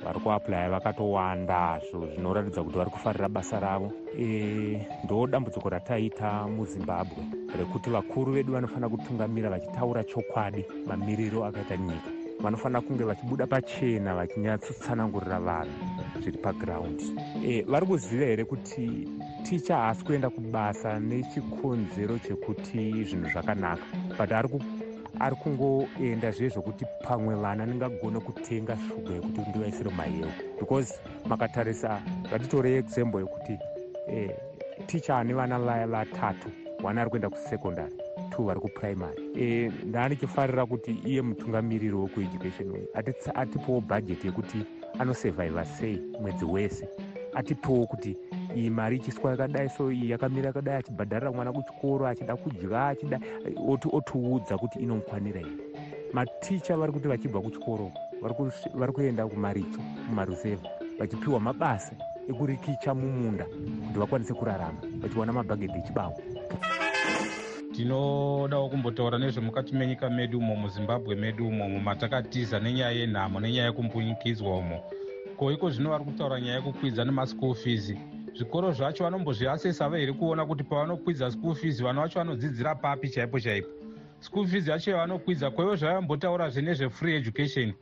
vari 0.03 0.19
kuaplya 0.19 0.69
vakatowandazvo 0.69 2.07
zvinoratidza 2.07 2.63
kuti 2.63 2.77
vari 2.77 2.89
kufarira 2.89 3.29
basa 3.29 3.59
ravo. 3.59 3.91
E, 4.19 4.87
ndo 5.03 5.27
dambudziko 5.27 5.69
rataita 5.69 6.47
muzimbabwe 6.47 7.23
rekuti 7.57 7.89
vakuru 7.89 8.33
vedu 8.33 8.53
vanofanira 8.53 8.89
kutungamira 8.89 9.49
vachitaura 9.49 10.03
chokwadi 10.03 10.65
mamiriro 10.87 11.45
akaita 11.45 11.77
nyika. 11.77 12.09
Vanofanira 12.39 12.81
kunge 12.81 13.03
vachibuda 13.03 13.47
pachena 13.47 14.15
vachinyatsotsanangurira 14.15 15.39
vanhu 15.39 15.73
zviri 16.21 16.37
pagiraundi 16.37 17.05
e, 17.45 17.61
vari 17.61 17.85
kuziva 17.85 18.25
here 18.25 18.45
kuti 18.45 19.07
ticha 19.43 19.75
haasi 19.75 20.03
kuenda 20.03 20.29
kubasa 20.29 20.99
nechikonzero 20.99 22.19
chekuti 22.19 23.03
zvinhu 23.03 23.29
zvakanaka 23.31 23.83
but 24.17 24.31
ari 24.31 24.47
ari 25.19 25.35
kungoenda 25.35 26.31
zvive 26.31 26.49
zvokuti 26.49 26.85
pamwe 27.03 27.35
vana 27.35 27.65
ndingagona 27.65 28.19
kutenga 28.19 28.77
shuga 28.87 29.13
yekuti 29.13 29.41
ndivaisire 29.41 29.89
mayewo 29.91 30.31
because 30.59 30.99
makatarisa 31.27 32.01
ngatitorei 32.27 32.73
example 32.75 33.19
yekuti 33.19 33.59
eh, 34.07 34.31
ticha 34.85 35.17
ane 35.17 35.33
vana 35.33 35.59
vaya 35.59 35.87
vatatu 35.87 36.49
one 36.83 37.01
ari 37.01 37.09
kuenda 37.09 37.29
kusekondary 37.29 37.93
two 38.31 38.43
vari 38.45 38.59
kupuraimary 38.59 39.23
eh, 39.35 39.71
ndaanichifarira 39.85 40.65
kuti 40.65 40.91
iye 41.05 41.21
mutungamiriri 41.21 41.93
wekueducation 41.95 42.73
atipowo 43.35 43.81
bhajeti 43.81 44.27
yekuti 44.27 44.57
anosevhaivha 44.99 45.65
sei 45.65 46.01
mwedzi 46.21 46.45
wese. 46.45 46.89
Atipowo 47.33 47.87
kuti 47.87 48.17
iyi 48.55 48.69
mari 48.69 48.95
ichiswa 48.97 49.31
yakadai 49.31 49.69
so 49.69 49.91
iyi 49.91 50.09
yakamira 50.09 50.47
yakadai 50.47 50.75
achibhadharira 50.75 51.31
mwana 51.31 51.53
kuchikoro 51.53 52.07
achida 52.07 52.35
kudya 52.35 52.87
achida 52.87 53.19
otiudza 53.93 54.57
kuti 54.57 54.79
inomukwanira 54.79 55.39
here 55.39 55.51
maticha 56.13 56.77
vari 56.77 56.91
kuti 56.91 57.07
vachibva 57.07 57.41
kuchikoro 57.41 57.91
vari 58.73 58.93
kuenda 58.93 59.27
kumaricho 59.27 59.79
mumarusevha 60.09 60.69
vachipiwa 60.99 61.39
mabasa 61.39 61.95
ekurikicha 62.29 62.93
mumunda 62.93 63.45
kuti 63.87 63.99
vakwanise 63.99 64.33
kurarama 64.33 64.79
vachiwana 65.01 65.33
mabhagedhi 65.33 65.79
echibawo 65.79 66.17
tinodawo 67.79 68.69
kumbotaura 68.69 69.17
nezvemukati 69.17 69.75
menyika 69.75 70.09
medu 70.09 70.37
umo 70.37 70.55
muzimbabwe 70.55 71.15
medu 71.15 71.47
umo 71.47 71.69
mumatakatiza 71.69 72.59
nenyaya 72.59 72.91
yenhamo 72.91 73.39
nenyaya 73.39 73.67
yekumbunyikidzwa 73.67 74.57
umo. 74.57 74.77
Ko 75.37 75.51
iko 75.51 75.69
zvino 75.69 75.89
vari 75.89 76.03
kutaura 76.03 76.41
nyaya 76.41 76.55
yekukwidza 76.55 77.05
nemaschool 77.05 77.55
fees 77.55 77.95
zvikoro 78.35 78.71
zvacho 78.71 79.03
vanombozviasesa 79.03 79.89
here 79.97 80.13
kuona 80.13 80.45
kuti 80.45 80.63
pavanokwidza 80.63 81.31
school 81.31 81.55
fees 81.55 81.81
vana 81.83 82.01
vacho 82.01 82.19
vanodzidzira 82.19 82.75
papi 82.75 83.09
chaipo 83.09 83.39
chaipo? 83.39 83.69
School 84.19 84.47
fees 84.47 84.67
yacho 84.67 84.91
yavanokwidza 84.91 85.51
kwaivo 85.51 85.75
zvavambotaurazve 85.75 86.61
nezvefree 86.61 87.15
education. 87.15 87.73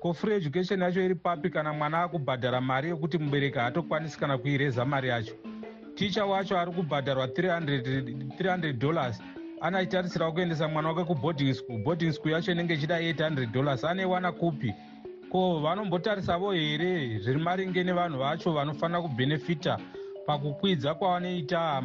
Ko 0.00 0.12
free 0.12 0.34
education 0.36 0.80
yacho 0.82 1.00
iri 1.04 1.14
papi 1.14 1.50
kana 1.50 1.72
mwana 1.72 2.02
akubhadhara 2.02 2.60
mari 2.60 2.88
yekuti 2.88 3.18
mubereki 3.18 3.58
haatokwanisi 3.58 4.18
kana 4.18 4.38
kuireza 4.38 4.84
mari 4.84 5.08
yacho? 5.08 5.34
Ticha 5.94 6.24
wacho 6.26 6.58
ari 6.58 6.72
kubhadharwa 6.72 7.26
300 7.26 8.72
dollars. 8.72 9.22
Anaitarisirawo 9.60 10.32
kuendesa 10.32 10.68
mwana 10.68 10.88
wake 10.88 11.04
kuboarding 11.04 11.54
school. 11.54 11.78
Boarding 11.78 12.12
school 12.12 12.32
yacho 12.32 12.52
inenge 12.52 12.74
ichida 12.74 13.00
800 13.00 13.46
dollars. 13.52 13.84
Aneiwana 13.84 14.32
kupi 14.32 14.74
ko 15.30 15.60
vanombotarisavo 15.60 16.52
here 16.52 17.18
zviri 17.18 17.38
maringe 17.38 17.84
nevanhu 17.84 18.18
vacho 18.18 18.52
vanofanira 18.52 19.02
kubhenefita 19.02 19.78
pakukwidza 20.26 20.94
kwavanoita 20.94 21.82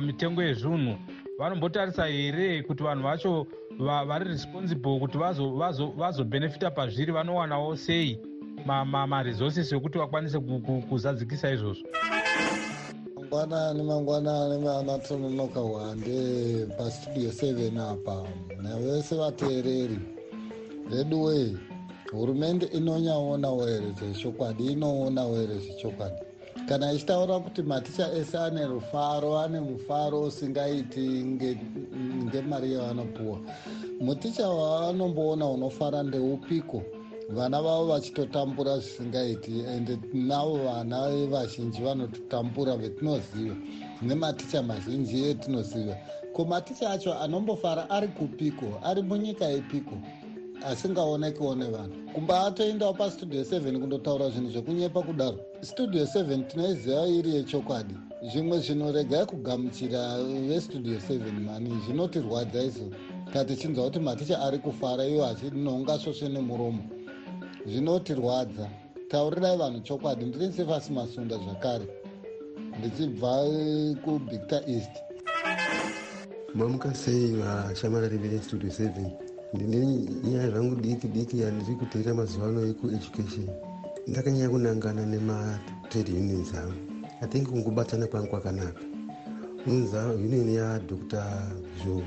mitengo 0.00 0.42
yezvinhu 0.42 0.98
vanombotarisa 1.38 2.06
here 2.06 2.62
kuti 2.62 2.82
vanhu 2.82 3.02
vacho 3.02 3.46
vari 3.78 4.24
responsible 4.24 4.98
kuti 5.00 5.18
vazobhenefita 5.96 6.70
pazviri 6.70 7.12
vanowanawo 7.12 7.76
sei 7.76 8.18
maresources 9.06 9.72
ekuti 9.72 9.98
vakwanise 9.98 10.38
kuzadzikisa 10.88 11.50
izvozvo? 11.50 11.88
Mangwanani 13.16 13.82
mangwanani 13.82 14.64
vanatononoka 14.64 15.60
hwande 15.60 16.66
pastudio 16.78 17.30
7 17.30 17.78
apa. 17.92 18.28
Navese 18.62 19.16
vateereri 19.16 19.98
veduwei 20.90 21.56
hurumende 22.12 22.66
inonyaonawo 22.66 23.66
here 23.66 23.92
zvechokwadi 23.98 24.66
inoonawo 24.66 25.34
here 25.36 25.54
zvechokwadi 25.58 26.14
kana 26.68 26.92
ichitaura 26.92 27.40
kuti 27.40 27.62
maticha 27.62 28.12
ese 28.12 28.38
ane 28.38 28.66
rufaro 28.66 29.38
ane 29.38 29.60
mufaro 29.60 30.20
usingaiti 30.22 31.00
ngemari 32.24 32.72
yavanopuwa. 32.72 33.38
Muticha 34.00 34.48
wavanomboona 34.48 35.46
unofara 35.48 36.02
ndeupiko? 36.02 36.82
Vana 37.28 37.62
vavo 37.62 37.86
vachitotambura 37.86 38.78
zvisingaiti 38.78 39.60
ende 39.60 39.98
navo 40.12 40.56
vana 40.56 41.26
vazhinji 41.26 41.82
vanototambura 41.82 42.76
vetinoziva 42.76 43.56
nematicha 44.02 44.62
mazhinji 44.62 45.24
etinoziva. 45.28 45.96
Ko 46.32 46.44
maticha 46.44 46.90
acho 46.90 47.14
anombofara 47.18 47.90
ari 47.90 48.08
kupiko? 48.08 48.66
Ari 48.82 49.02
munyika 49.02 49.44
yepiko 49.44 49.94
asingaonekiwo 50.70 51.54
nevanhu 51.54 52.04
kumba 52.14 52.46
atoendawo 52.46 52.94
pastudio 52.94 53.42
7 53.42 53.80
kundotaura 53.80 54.30
zvinhu 54.30 54.50
zvekunyepa 54.50 55.02
kudaro. 55.02 55.38
Studio 55.60 56.04
7 56.04 56.46
tinoiziva 56.46 57.06
iri 57.06 57.34
yechokwadi. 57.34 57.94
Zvimwe 58.32 58.58
zvinhu 58.58 58.92
regai 58.92 59.26
kugamuchira 59.26 60.18
vestudio 60.48 60.98
7 60.98 61.32
mani 61.46 61.70
zvinotirwadza 61.86 62.62
izvo. 62.62 62.86
Ka 63.32 63.44
tichinzwa 63.44 63.84
kuti 63.84 63.98
maticha 63.98 64.40
ari 64.40 64.58
kufara 64.58 65.04
iwo 65.06 65.26
achinonga 65.26 65.98
svosve 65.98 66.28
nemuromo. 66.28 66.82
Zvinotirwadza 67.66 68.70
taurirai 69.08 69.58
vanhu 69.58 69.80
chokwadi 69.80 70.24
ndiri 70.24 70.46
nsefasi 70.46 70.92
masunda 70.92 71.36
zvakare. 71.38 71.86
Ndichibva 72.78 73.44
kubictor 74.04 74.62
east. 74.66 74.94
Mamuka 76.54 76.94
sei 76.94 77.32
vashamarari 77.32 78.18
vestudio 78.18 78.70
7 78.70 79.33
ndine 79.54 79.78
nyaya 80.24 80.50
zvangu 80.50 80.74
diki 80.76 81.08
diki 81.08 81.40
yandiri 81.40 81.74
kuteera 81.80 82.14
mazuva 82.14 82.46
ano 82.48 82.60
ekueducation. 82.70 83.46
Ndakanyanya 84.08 84.48
kunangana 84.52 85.02
nematrade 85.06 86.12
unions 86.12 86.54
avo. 86.54 86.74
Athink 87.22 87.48
kungobatana 87.48 88.06
kwangu 88.06 88.28
kwakanaka. 88.30 88.80
Unza 89.66 90.00
union 90.26 90.48
yadr 90.48 90.94
jo 91.84 92.02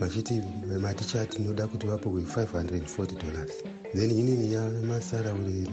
vachiti 0.00 0.42
maticha 0.80 1.26
tinoda 1.26 1.66
kuti 1.66 1.86
vapuwe 1.86 2.22
540 2.22 3.22
dollars. 3.22 3.52
Then 3.94 4.10
union 4.10 4.42
yamasaraureri 4.52 5.70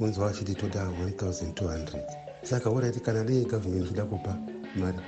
unzwa 0.00 0.26
vachiti 0.28 0.54
toda 0.54 0.84
1200 0.84 2.02
saka 2.42 2.70
orit 2.70 3.00
kana 3.02 3.24
dei 3.24 3.44
gavhmendi 3.44 3.84
ichida 3.84 4.04
kupa 4.04 4.36
mari 4.76 4.98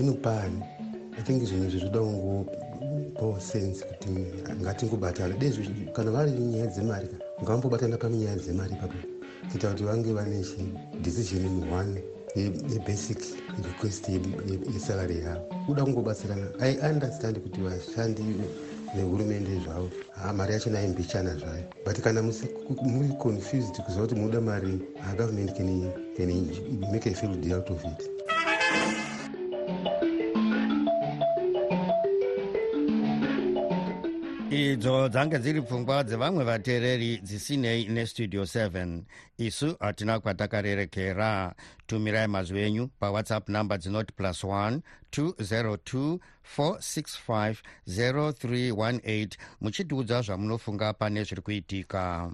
inopani 0.00 0.62
athink 1.18 1.42
zvinhu 1.44 1.66
izvi 1.66 1.78
zvoda 1.78 2.00
kungopawo 2.00 2.69
sense 3.40 3.84
kuti 3.84 4.08
ngatingobatana 4.62 5.34
dezvo 5.38 5.62
kana 5.92 6.10
vari 6.10 6.30
nyaya 6.32 6.66
dzemari 6.66 7.08
ngavambobatana 7.42 7.96
paminyaya 7.96 8.36
dzemari 8.36 8.72
ipapo. 8.74 8.98
Kuita 9.50 9.68
kuti 9.68 9.84
vange 9.84 10.12
vane 10.12 10.42
chidecision 10.42 11.68
one 11.72 12.02
yebasic 12.36 13.20
request 13.64 14.08
yesalary 14.74 15.20
yavo. 15.20 15.42
Kuda 15.66 15.84
kungobatsirana. 15.84 16.46
I 16.60 16.76
understand 16.90 17.38
kuti 17.38 17.60
vashandi 17.60 18.22
vehurumende 18.94 19.60
zvavo 19.64 19.90
mari 20.34 20.52
yacho 20.52 20.70
naimbichana 20.70 21.36
zvayo. 21.36 21.64
But 21.84 22.00
kana 22.00 22.22
muri 22.22 23.08
confused 23.18 23.74
kuziva 23.84 24.06
kuti 24.06 24.14
munoda 24.14 24.40
mari 24.40 24.80
government 25.16 25.54
can, 25.56 25.92
can 26.16 26.90
make 26.92 27.06
a 27.06 27.14
field 27.14 27.52
out 27.52 27.70
of 27.70 27.84
it 27.84 28.19
idzo 34.60 35.08
dzange 35.08 35.38
dziri 35.38 35.62
pfungwa 35.62 36.04
dzevamwe 36.04 36.44
vateereri 36.44 37.20
dzisinei 37.22 37.88
nestudio 37.88 38.42
7 38.42 39.02
isu 39.38 39.76
hatina 39.80 40.20
kwatakarerekera. 40.20 41.54
Tumirai 41.86 42.28
mazwi 42.28 42.60
enyu 42.62 42.88
pawhatsapp 43.00 43.48
number 43.48 43.78
dzinoti 43.78 44.12
plus 44.12 44.44
1 44.44 44.80
202 45.12 46.18
465 46.56 47.56
0318 47.88 49.28
muchitiudza 49.60 50.22
zvamunofunga 50.22 50.92
pane 50.92 51.24
zviri 51.24 51.42
kuitika 51.42 52.30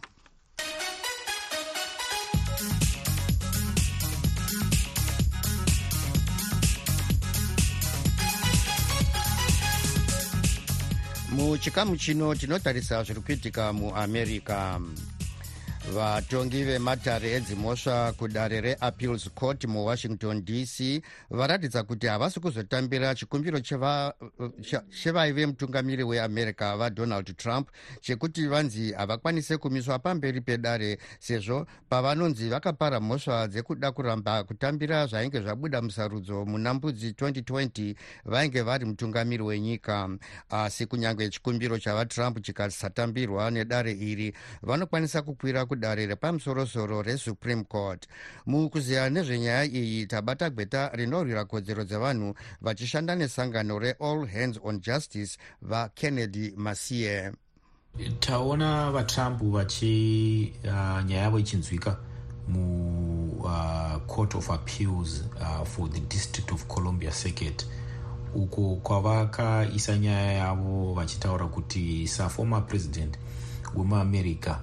muchikamu 11.37 11.97
chino 11.97 12.35
tinotarisa 12.35 13.03
zviri 13.03 13.21
kuitika 13.21 13.73
muamerica 13.73 14.81
vatongi 15.95 16.65
vematare 16.65 17.31
edzimhosva 17.33 18.13
kudare 18.13 18.61
reappeals 18.61 19.31
court 19.35 19.65
muwashington 19.65 20.45
dc 20.45 21.03
varatidza 21.31 21.83
kuti 21.83 22.07
havasi 22.07 22.41
kuzotambira 22.41 23.15
chikumbiro 23.15 23.61
chevaive 24.91 25.47
mutungamiri 25.47 26.03
weamerica 26.05 26.77
vadonald 26.79 27.37
trump 27.37 27.69
chekuti 28.01 28.47
vanzi 28.47 28.93
havakwanise 28.93 29.57
kumiswa 29.57 29.99
pamberi 29.99 30.41
pedare 30.41 30.99
sezvo 31.19 31.67
pavanonzi 31.89 32.49
vakapara 32.49 33.01
mhosva 33.01 33.49
dzekuda 33.49 33.93
kuramba 33.93 34.45
kutambira 34.45 35.07
zvainge 35.07 35.41
zvabuda 35.41 35.83
musarudzo 35.83 36.45
muna 36.45 36.75
mbudzi 36.75 37.11
2020 37.11 37.95
vainge 38.25 38.63
vari 38.63 38.85
mutungamiri 38.85 39.43
wenyika. 39.43 40.09
Asi 40.51 40.87
kunyange 40.87 41.29
chikumbiro 41.29 41.79
chavatrump 41.79 42.43
chikasatambirwa 42.43 43.51
nedare 43.51 43.93
iri 43.93 44.35
vanokwanisa 44.63 45.23
kukwira 45.23 45.67
kudare 45.77 46.07
repamusorosoro 46.07 47.03
resupreme 47.03 47.65
court. 47.65 48.07
Mukuziya 48.47 49.11
nezvenyaya 49.11 49.65
iyi 49.65 50.07
tabata 50.07 50.51
gweta 50.51 50.91
rinorwira 50.95 51.45
kodzero 51.45 51.85
dzevanhu 51.85 52.35
vachishanda 52.61 53.15
nesangano 53.15 53.79
reall 53.79 54.27
hands 54.27 54.59
on 54.65 54.81
justice 54.81 55.39
vakennedy 55.63 56.53
masie. 56.57 57.33
Taona 58.21 58.91
vatrump 58.91 59.43
vachi 59.43 60.53
uh, 60.65 61.05
nyaya 61.05 61.23
yavo 61.23 61.39
ichinzwika 61.39 61.97
mucourt 62.49 64.35
uh, 64.35 64.39
of 64.39 64.51
appeals 64.51 65.25
uh, 65.41 65.65
for 65.65 65.89
the 65.91 66.01
district 66.01 66.53
of 66.53 66.67
columbia 66.69 67.11
circuit. 67.11 67.67
Uko 68.35 68.77
kwavakaisa 68.77 69.99
nyaya 69.99 70.33
yavo 70.33 70.95
vachitaura 70.95 71.47
kuti 71.47 72.09
saformer 72.09 72.67
president 72.67 73.19
wemuamerica 73.75 74.59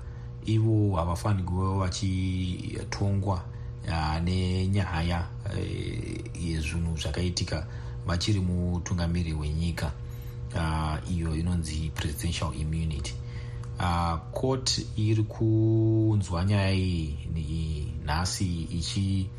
ivo 0.46 0.96
havafaniri 0.96 1.44
kuva 1.44 1.78
vachitongwa 1.78 3.44
uh, 3.88 4.22
nenyaya 4.24 5.28
uh, 5.46 6.44
yezvinhu 6.46 6.98
zvakaitika 6.98 7.68
vachiri 8.06 8.40
mutungamiri 8.40 9.34
wenyika. 9.34 9.92
Uh, 10.56 11.12
iyo 11.12 11.36
inonzi 11.36 11.92
presidential 11.96 12.52
immunity. 12.62 13.14
Uh, 13.80 14.18
court 14.32 14.86
iri 14.98 15.24
kunzwa 15.24 16.46
nyaya 16.46 16.74
iyi 16.74 17.94
nhasi 18.06 18.62
ichi 18.62 19.30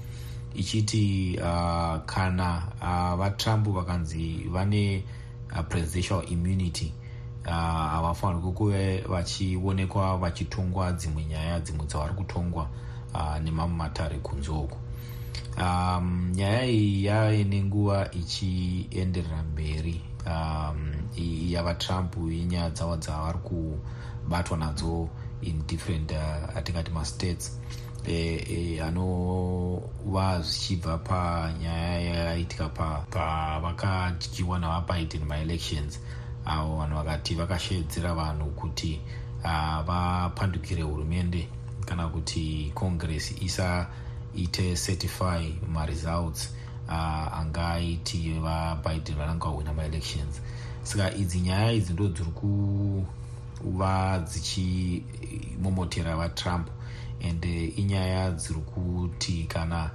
ichiti 0.54 1.36
uh, 1.38 1.96
kana 2.06 2.62
uh, 2.82 3.14
vatrump 3.18 3.68
vakanzi 3.68 4.46
vane 4.50 5.04
uh, 5.52 5.64
presidential 5.68 6.24
immunity 6.30 6.92
havafanirwi 7.44 8.48
uh, 8.48 8.54
kuve 8.54 9.00
vachionekwa 9.00 10.16
vachitongwa 10.18 10.92
dzimwe 10.92 11.24
nyaya 11.24 11.60
dzimwe 11.60 11.86
dzavari 11.86 12.14
kutongwa 12.14 12.68
uh, 13.14 13.38
nemamwe 13.38 13.76
matare 13.76 14.18
kunze 14.18 14.50
uku. 14.50 14.78
Um, 15.58 16.32
nyaya 16.34 16.66
iyi 16.66 17.04
yave 17.04 17.44
nenguva 17.44 18.10
ichienderera 18.10 19.42
mberi. 19.42 20.00
Um, 20.26 20.92
yavatrump 21.50 22.16
inyaya 22.16 22.70
dzavo 22.70 22.96
dzavari 22.96 23.38
kubatwa 23.38 24.58
nadzo 24.58 25.08
in 25.42 25.66
different 25.66 26.12
uh, 26.12 26.56
atingati 26.56 26.90
mastates. 26.90 27.60
Anova 28.82 30.38
e, 30.38 30.42
zvichibva 30.42 30.98
panyaya 30.98 32.00
yaitika 32.00 32.68
pavakadyiwa 32.68 34.58
navabiden 34.58 35.24
maelections 35.24 36.00
avo 36.46 36.76
vanhu 36.76 36.96
vakati 36.96 37.34
vakashedzera 37.34 38.14
vanhu 38.14 38.50
kuti 38.50 39.00
vapandukire 39.86 40.82
hurumende 40.82 41.48
kana 41.86 42.08
kuti 42.08 42.72
congress 42.74 43.34
isaite 43.42 44.76
certify 44.76 45.52
maresults 45.72 46.50
uh, 46.88 47.38
angaiti 47.38 48.32
vabiden 48.32 49.16
vananga 49.16 49.46
vahwina 49.48 49.72
maelections 49.74 50.40
saka 50.82 51.14
idzi 51.14 51.40
nyaya 51.40 51.72
idzi 51.72 51.92
ndo 51.92 52.08
dziri 52.08 52.30
kuva 52.30 54.18
dzichimomotera 54.18 56.16
vatrump. 56.16 56.68
Uh, 57.20 57.78
inyaya 57.78 58.30
dziri 58.30 58.60
kuti 58.60 59.44
kana 59.48 59.84
uh, 59.84 59.90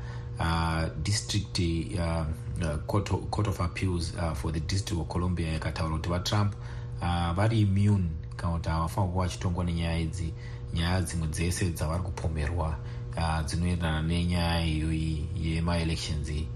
district 1.03 1.59
uh, 1.59 2.25
uh, 2.61 2.77
court, 2.87 3.09
court 3.29 3.47
of 3.47 3.59
appeals 3.59 4.13
uh, 4.17 4.33
for 4.33 4.51
the 4.51 4.59
district 4.59 5.01
of 5.01 5.07
columbia 5.07 5.51
yakataura 5.53 5.95
kuti 5.95 6.09
vatrump 6.09 6.53
uh, 7.01 7.33
vari 7.35 7.61
immune 7.61 8.09
kana 8.37 8.53
kuti 8.53 8.69
havafanira 8.69 9.11
kuva 9.11 9.23
vachitongwa 9.23 9.63
nenyaya 9.63 9.99
idzi 9.99 10.33
nyaya 10.73 11.01
dzimwe 11.01 11.27
dzese 11.27 11.69
dzavari 11.69 12.03
kupomerwa 12.03 12.77
uh, 13.17 13.41
dzinoenderana 13.45 14.01
nenyaya 14.01 14.65
iyoyi 14.65 15.27
yemaelections 15.41 16.29
iyi 16.29 16.47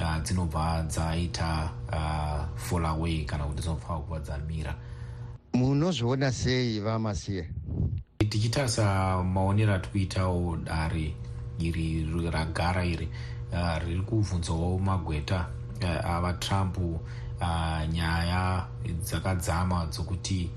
uh, 0.00 0.22
dzinobva 0.22 0.82
dzaita 0.88 1.70
uh, 1.92 2.58
fall 2.58 2.86
away 2.86 3.24
kana 3.24 3.44
kuti 3.44 3.60
dzinofanira 3.62 4.00
kuva 4.00 4.18
dzamira. 4.20 4.74
Munozviona 5.52 6.32
sei 6.32 6.80
vamasiye? 6.80 7.48
Tichitarisa 8.18 9.22
maonero 9.22 9.74
atiri 9.74 9.90
kuitawo 9.92 10.56
dare 10.56 11.14
iri 11.58 12.06
ragara 12.30 12.84
iri 12.84 13.08
uh, 13.52 13.78
riri 13.78 14.00
kubvunzawo 14.00 14.78
magweta 14.78 15.46
uh, 15.82 16.10
avatrump 16.10 16.78
uh, 16.78 17.88
nyaya 17.92 18.66
dzakadzama 19.02 19.86
dzokuti 19.86 20.50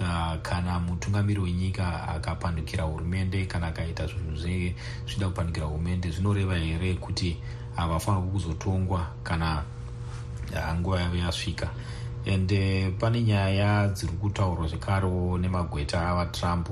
uh, 0.00 0.34
kana 0.42 0.80
mutungamiri 0.80 1.40
wenyika 1.40 2.08
akapandukira 2.08 2.84
hurumende 2.84 3.46
kana 3.46 3.66
akaita 3.66 4.06
zvinhu 4.06 4.36
zvida 5.06 5.26
kupandukira 5.26 5.66
hurumende 5.66 6.10
zvinoreva 6.10 6.54
here 6.54 6.94
kuti 6.94 7.36
havafanirwi 7.76 8.26
uh, 8.26 8.32
kuzotongwa 8.32 9.06
kana 9.22 9.62
uh, 10.52 10.78
nguva 10.78 11.00
yavo 11.00 11.16
yasvika? 11.16 11.70
Ende 12.24 12.90
pane 12.98 13.22
nyaya 13.22 13.88
dziri 13.88 14.12
kutaurwa 14.12 14.68
zvekarewo 14.68 15.38
nemagweta 15.38 16.08
avatrump 16.08 16.68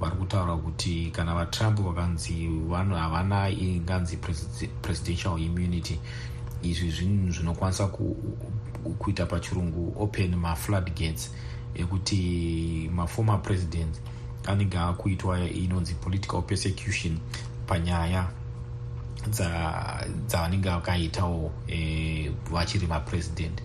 vari 0.00 0.16
kutaura 0.16 0.56
kuti 0.56 1.10
kana 1.12 1.34
vatrump 1.34 1.80
vakanzi 1.80 2.48
vanhu 2.68 2.94
havana 2.94 3.48
inganzi 3.50 4.16
presidential 4.82 5.38
immunity 5.38 5.98
izvi 6.62 6.90
zvinhu 6.90 7.32
zvinokwanisa 7.32 7.86
kuita 8.98 9.26
pachirungu 9.26 9.94
open 10.02 10.36
maflood 10.36 10.84
gates 10.84 11.30
ekuti 11.74 12.90
maformer 12.94 13.42
president 13.42 14.00
anenge 14.46 14.78
akuitwa 14.78 15.40
inonzi 15.40 15.94
political 15.94 16.42
persecution 16.42 17.18
panyaya 17.66 18.30
dzavanenge 20.26 20.68
vakaitawo 20.70 21.52
e, 21.68 22.30
vachiri 22.50 22.86
mapresident 22.86 23.62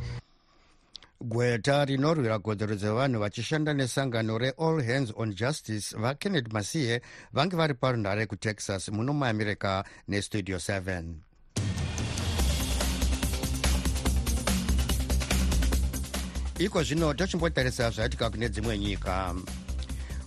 gweta 1.21 1.85
rinorwira 1.85 2.39
kodzero 2.39 2.75
dzevanhu 2.75 3.19
vachishanda 3.19 3.73
nesangano 3.73 4.37
reall 4.37 4.81
hands 4.81 5.13
on 5.15 5.33
justice 5.35 5.97
vakennedy 5.97 6.49
masiye 6.53 7.01
vange 7.33 7.55
vari 7.55 7.73
parunhare 7.73 8.25
kutexas 8.25 8.89
muno 8.89 9.13
muamerica 9.13 9.83
nestudio 10.07 10.57
7 10.57 11.03
iko 16.59 16.83
zvino 16.83 17.13
tochimbotarisa 17.13 17.89
zvaitika 17.89 18.29
kune 18.29 18.49
dzimwe 18.49 18.77
nyika 18.77 19.35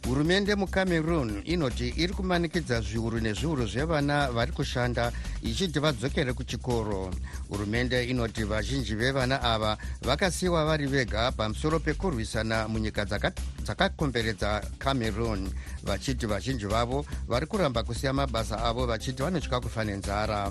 hurumende 0.05 0.55
mucameroon 0.55 1.43
inoti 1.45 1.89
iri 1.97 2.13
kumanikidza 2.13 2.81
zviuru 2.81 3.21
nezviuru 3.21 3.67
zvevana 3.67 4.31
vari 4.31 4.53
kushanda 4.53 5.13
ichiti 5.43 5.79
vadzokere 5.79 6.33
kuchikoro. 6.33 7.11
Hurumende 7.49 8.05
inoti 8.05 8.45
vazhinji 8.45 8.95
vevana 8.95 9.43
ava 9.43 9.77
vakasiyiwa 10.03 10.65
vari 10.65 10.87
vega 10.87 11.33
pamusoro 11.33 11.79
pekurwisana 11.81 12.69
munyika 12.69 13.05
dzakakomberedza 13.65 14.63
cameroon. 14.79 15.51
Vachiti 15.83 16.27
vazhinji 16.27 16.67
vavo 16.67 17.07
vari 17.29 17.47
kuramba 17.47 17.83
kusiya 17.83 18.13
mabasa 18.13 18.65
avo 18.65 18.87
vachiti 18.87 19.23
vanotya 19.23 19.61
kufa 19.61 19.85
nenzara 19.85 20.51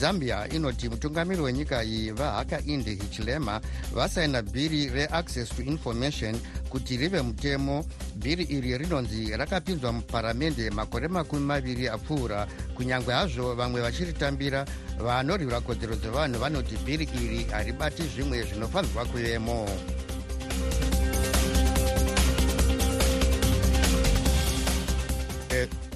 zambia 0.00 0.48
inoti 0.48 0.88
mutungamiri 0.88 1.42
wenyika 1.42 1.84
iyi 1.84 2.10
vahakainde 2.10 2.90
hichilema 2.90 3.60
vasaina 3.94 4.42
bhiri 4.42 4.88
reaccess 4.88 5.48
to 5.56 5.62
information 5.62 6.40
kuti 6.68 6.96
rive 6.96 7.22
mutemo. 7.22 7.84
Bhiri 8.16 8.44
iri 8.44 8.78
rinonzi 8.78 9.36
rakapinzwa 9.36 9.92
muparamende 9.92 10.70
makore 10.70 11.08
makumi 11.08 11.46
maviri 11.46 11.88
apfuura. 11.88 12.46
Kunyange 12.76 13.12
hazvo 13.12 13.54
vamwe 13.54 13.80
vachiritambira 13.80 14.66
vanorwira 14.98 15.60
kodzero 15.60 15.96
dzevanhu 15.96 16.38
vanoti 16.38 16.76
bhiri 16.76 17.08
iri 17.22 17.44
haribati 17.44 18.02
zvimwe 18.02 18.42
zvinofanirwa 18.42 19.04
kuvemo 19.04 19.68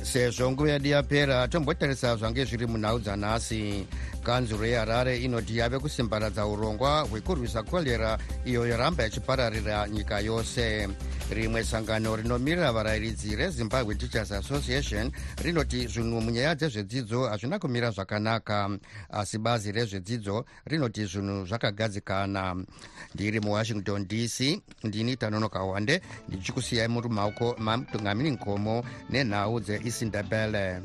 sezvo 0.09 0.51
nguva 0.51 0.71
yedu 0.71 0.89
yapera 0.89 1.49
tombotarisa 1.49 2.17
zvange 2.17 2.45
zviri 2.45 2.67
munhau 2.67 2.99
dzanhasi 2.99 3.85
kanzuro 4.29 4.67
yeharare 4.67 5.19
inoti 5.19 5.57
yave 5.59 5.79
kusimbaradza 5.79 6.47
urongwa 6.47 7.01
hwekurwisa 7.01 7.63
korera 7.63 8.19
iyo 8.45 8.67
yoramba 8.67 9.07
ichipararira 9.07 9.89
nyika 9.89 10.21
yose. 10.21 10.89
Rimwe 11.31 11.65
sangano 11.65 12.17
rinomirira 12.17 12.73
varayiridzi 12.73 13.37
rezimbabwe 13.37 13.95
teachers 13.95 14.33
association 14.33 15.13
rinoti 15.45 15.87
zvinhu 15.87 16.21
munyaya 16.21 16.55
dzezvedzidzo 16.55 17.29
hazvina 17.29 17.59
kumira 17.59 17.91
zvakanaka 17.91 18.79
asi 19.11 19.39
bazi 19.39 19.73
rezvedzidzo 19.73 20.45
rinoti 20.67 21.05
zvinhu 21.05 21.47
zvakagadzikana. 21.47 22.57
Ndiri 23.15 23.41
muwashington 23.41 24.07
dc 24.09 24.61
ndini 24.85 25.17
tanonoka 25.17 25.63
wande 25.63 26.03
ndichikusiyai 26.29 26.89
muri 26.89 27.09
maoko 27.09 27.57
mamutungamiri 27.59 28.31
nkomo 28.31 28.85
nenhau 29.11 29.61
dzeisindebele 29.61 30.81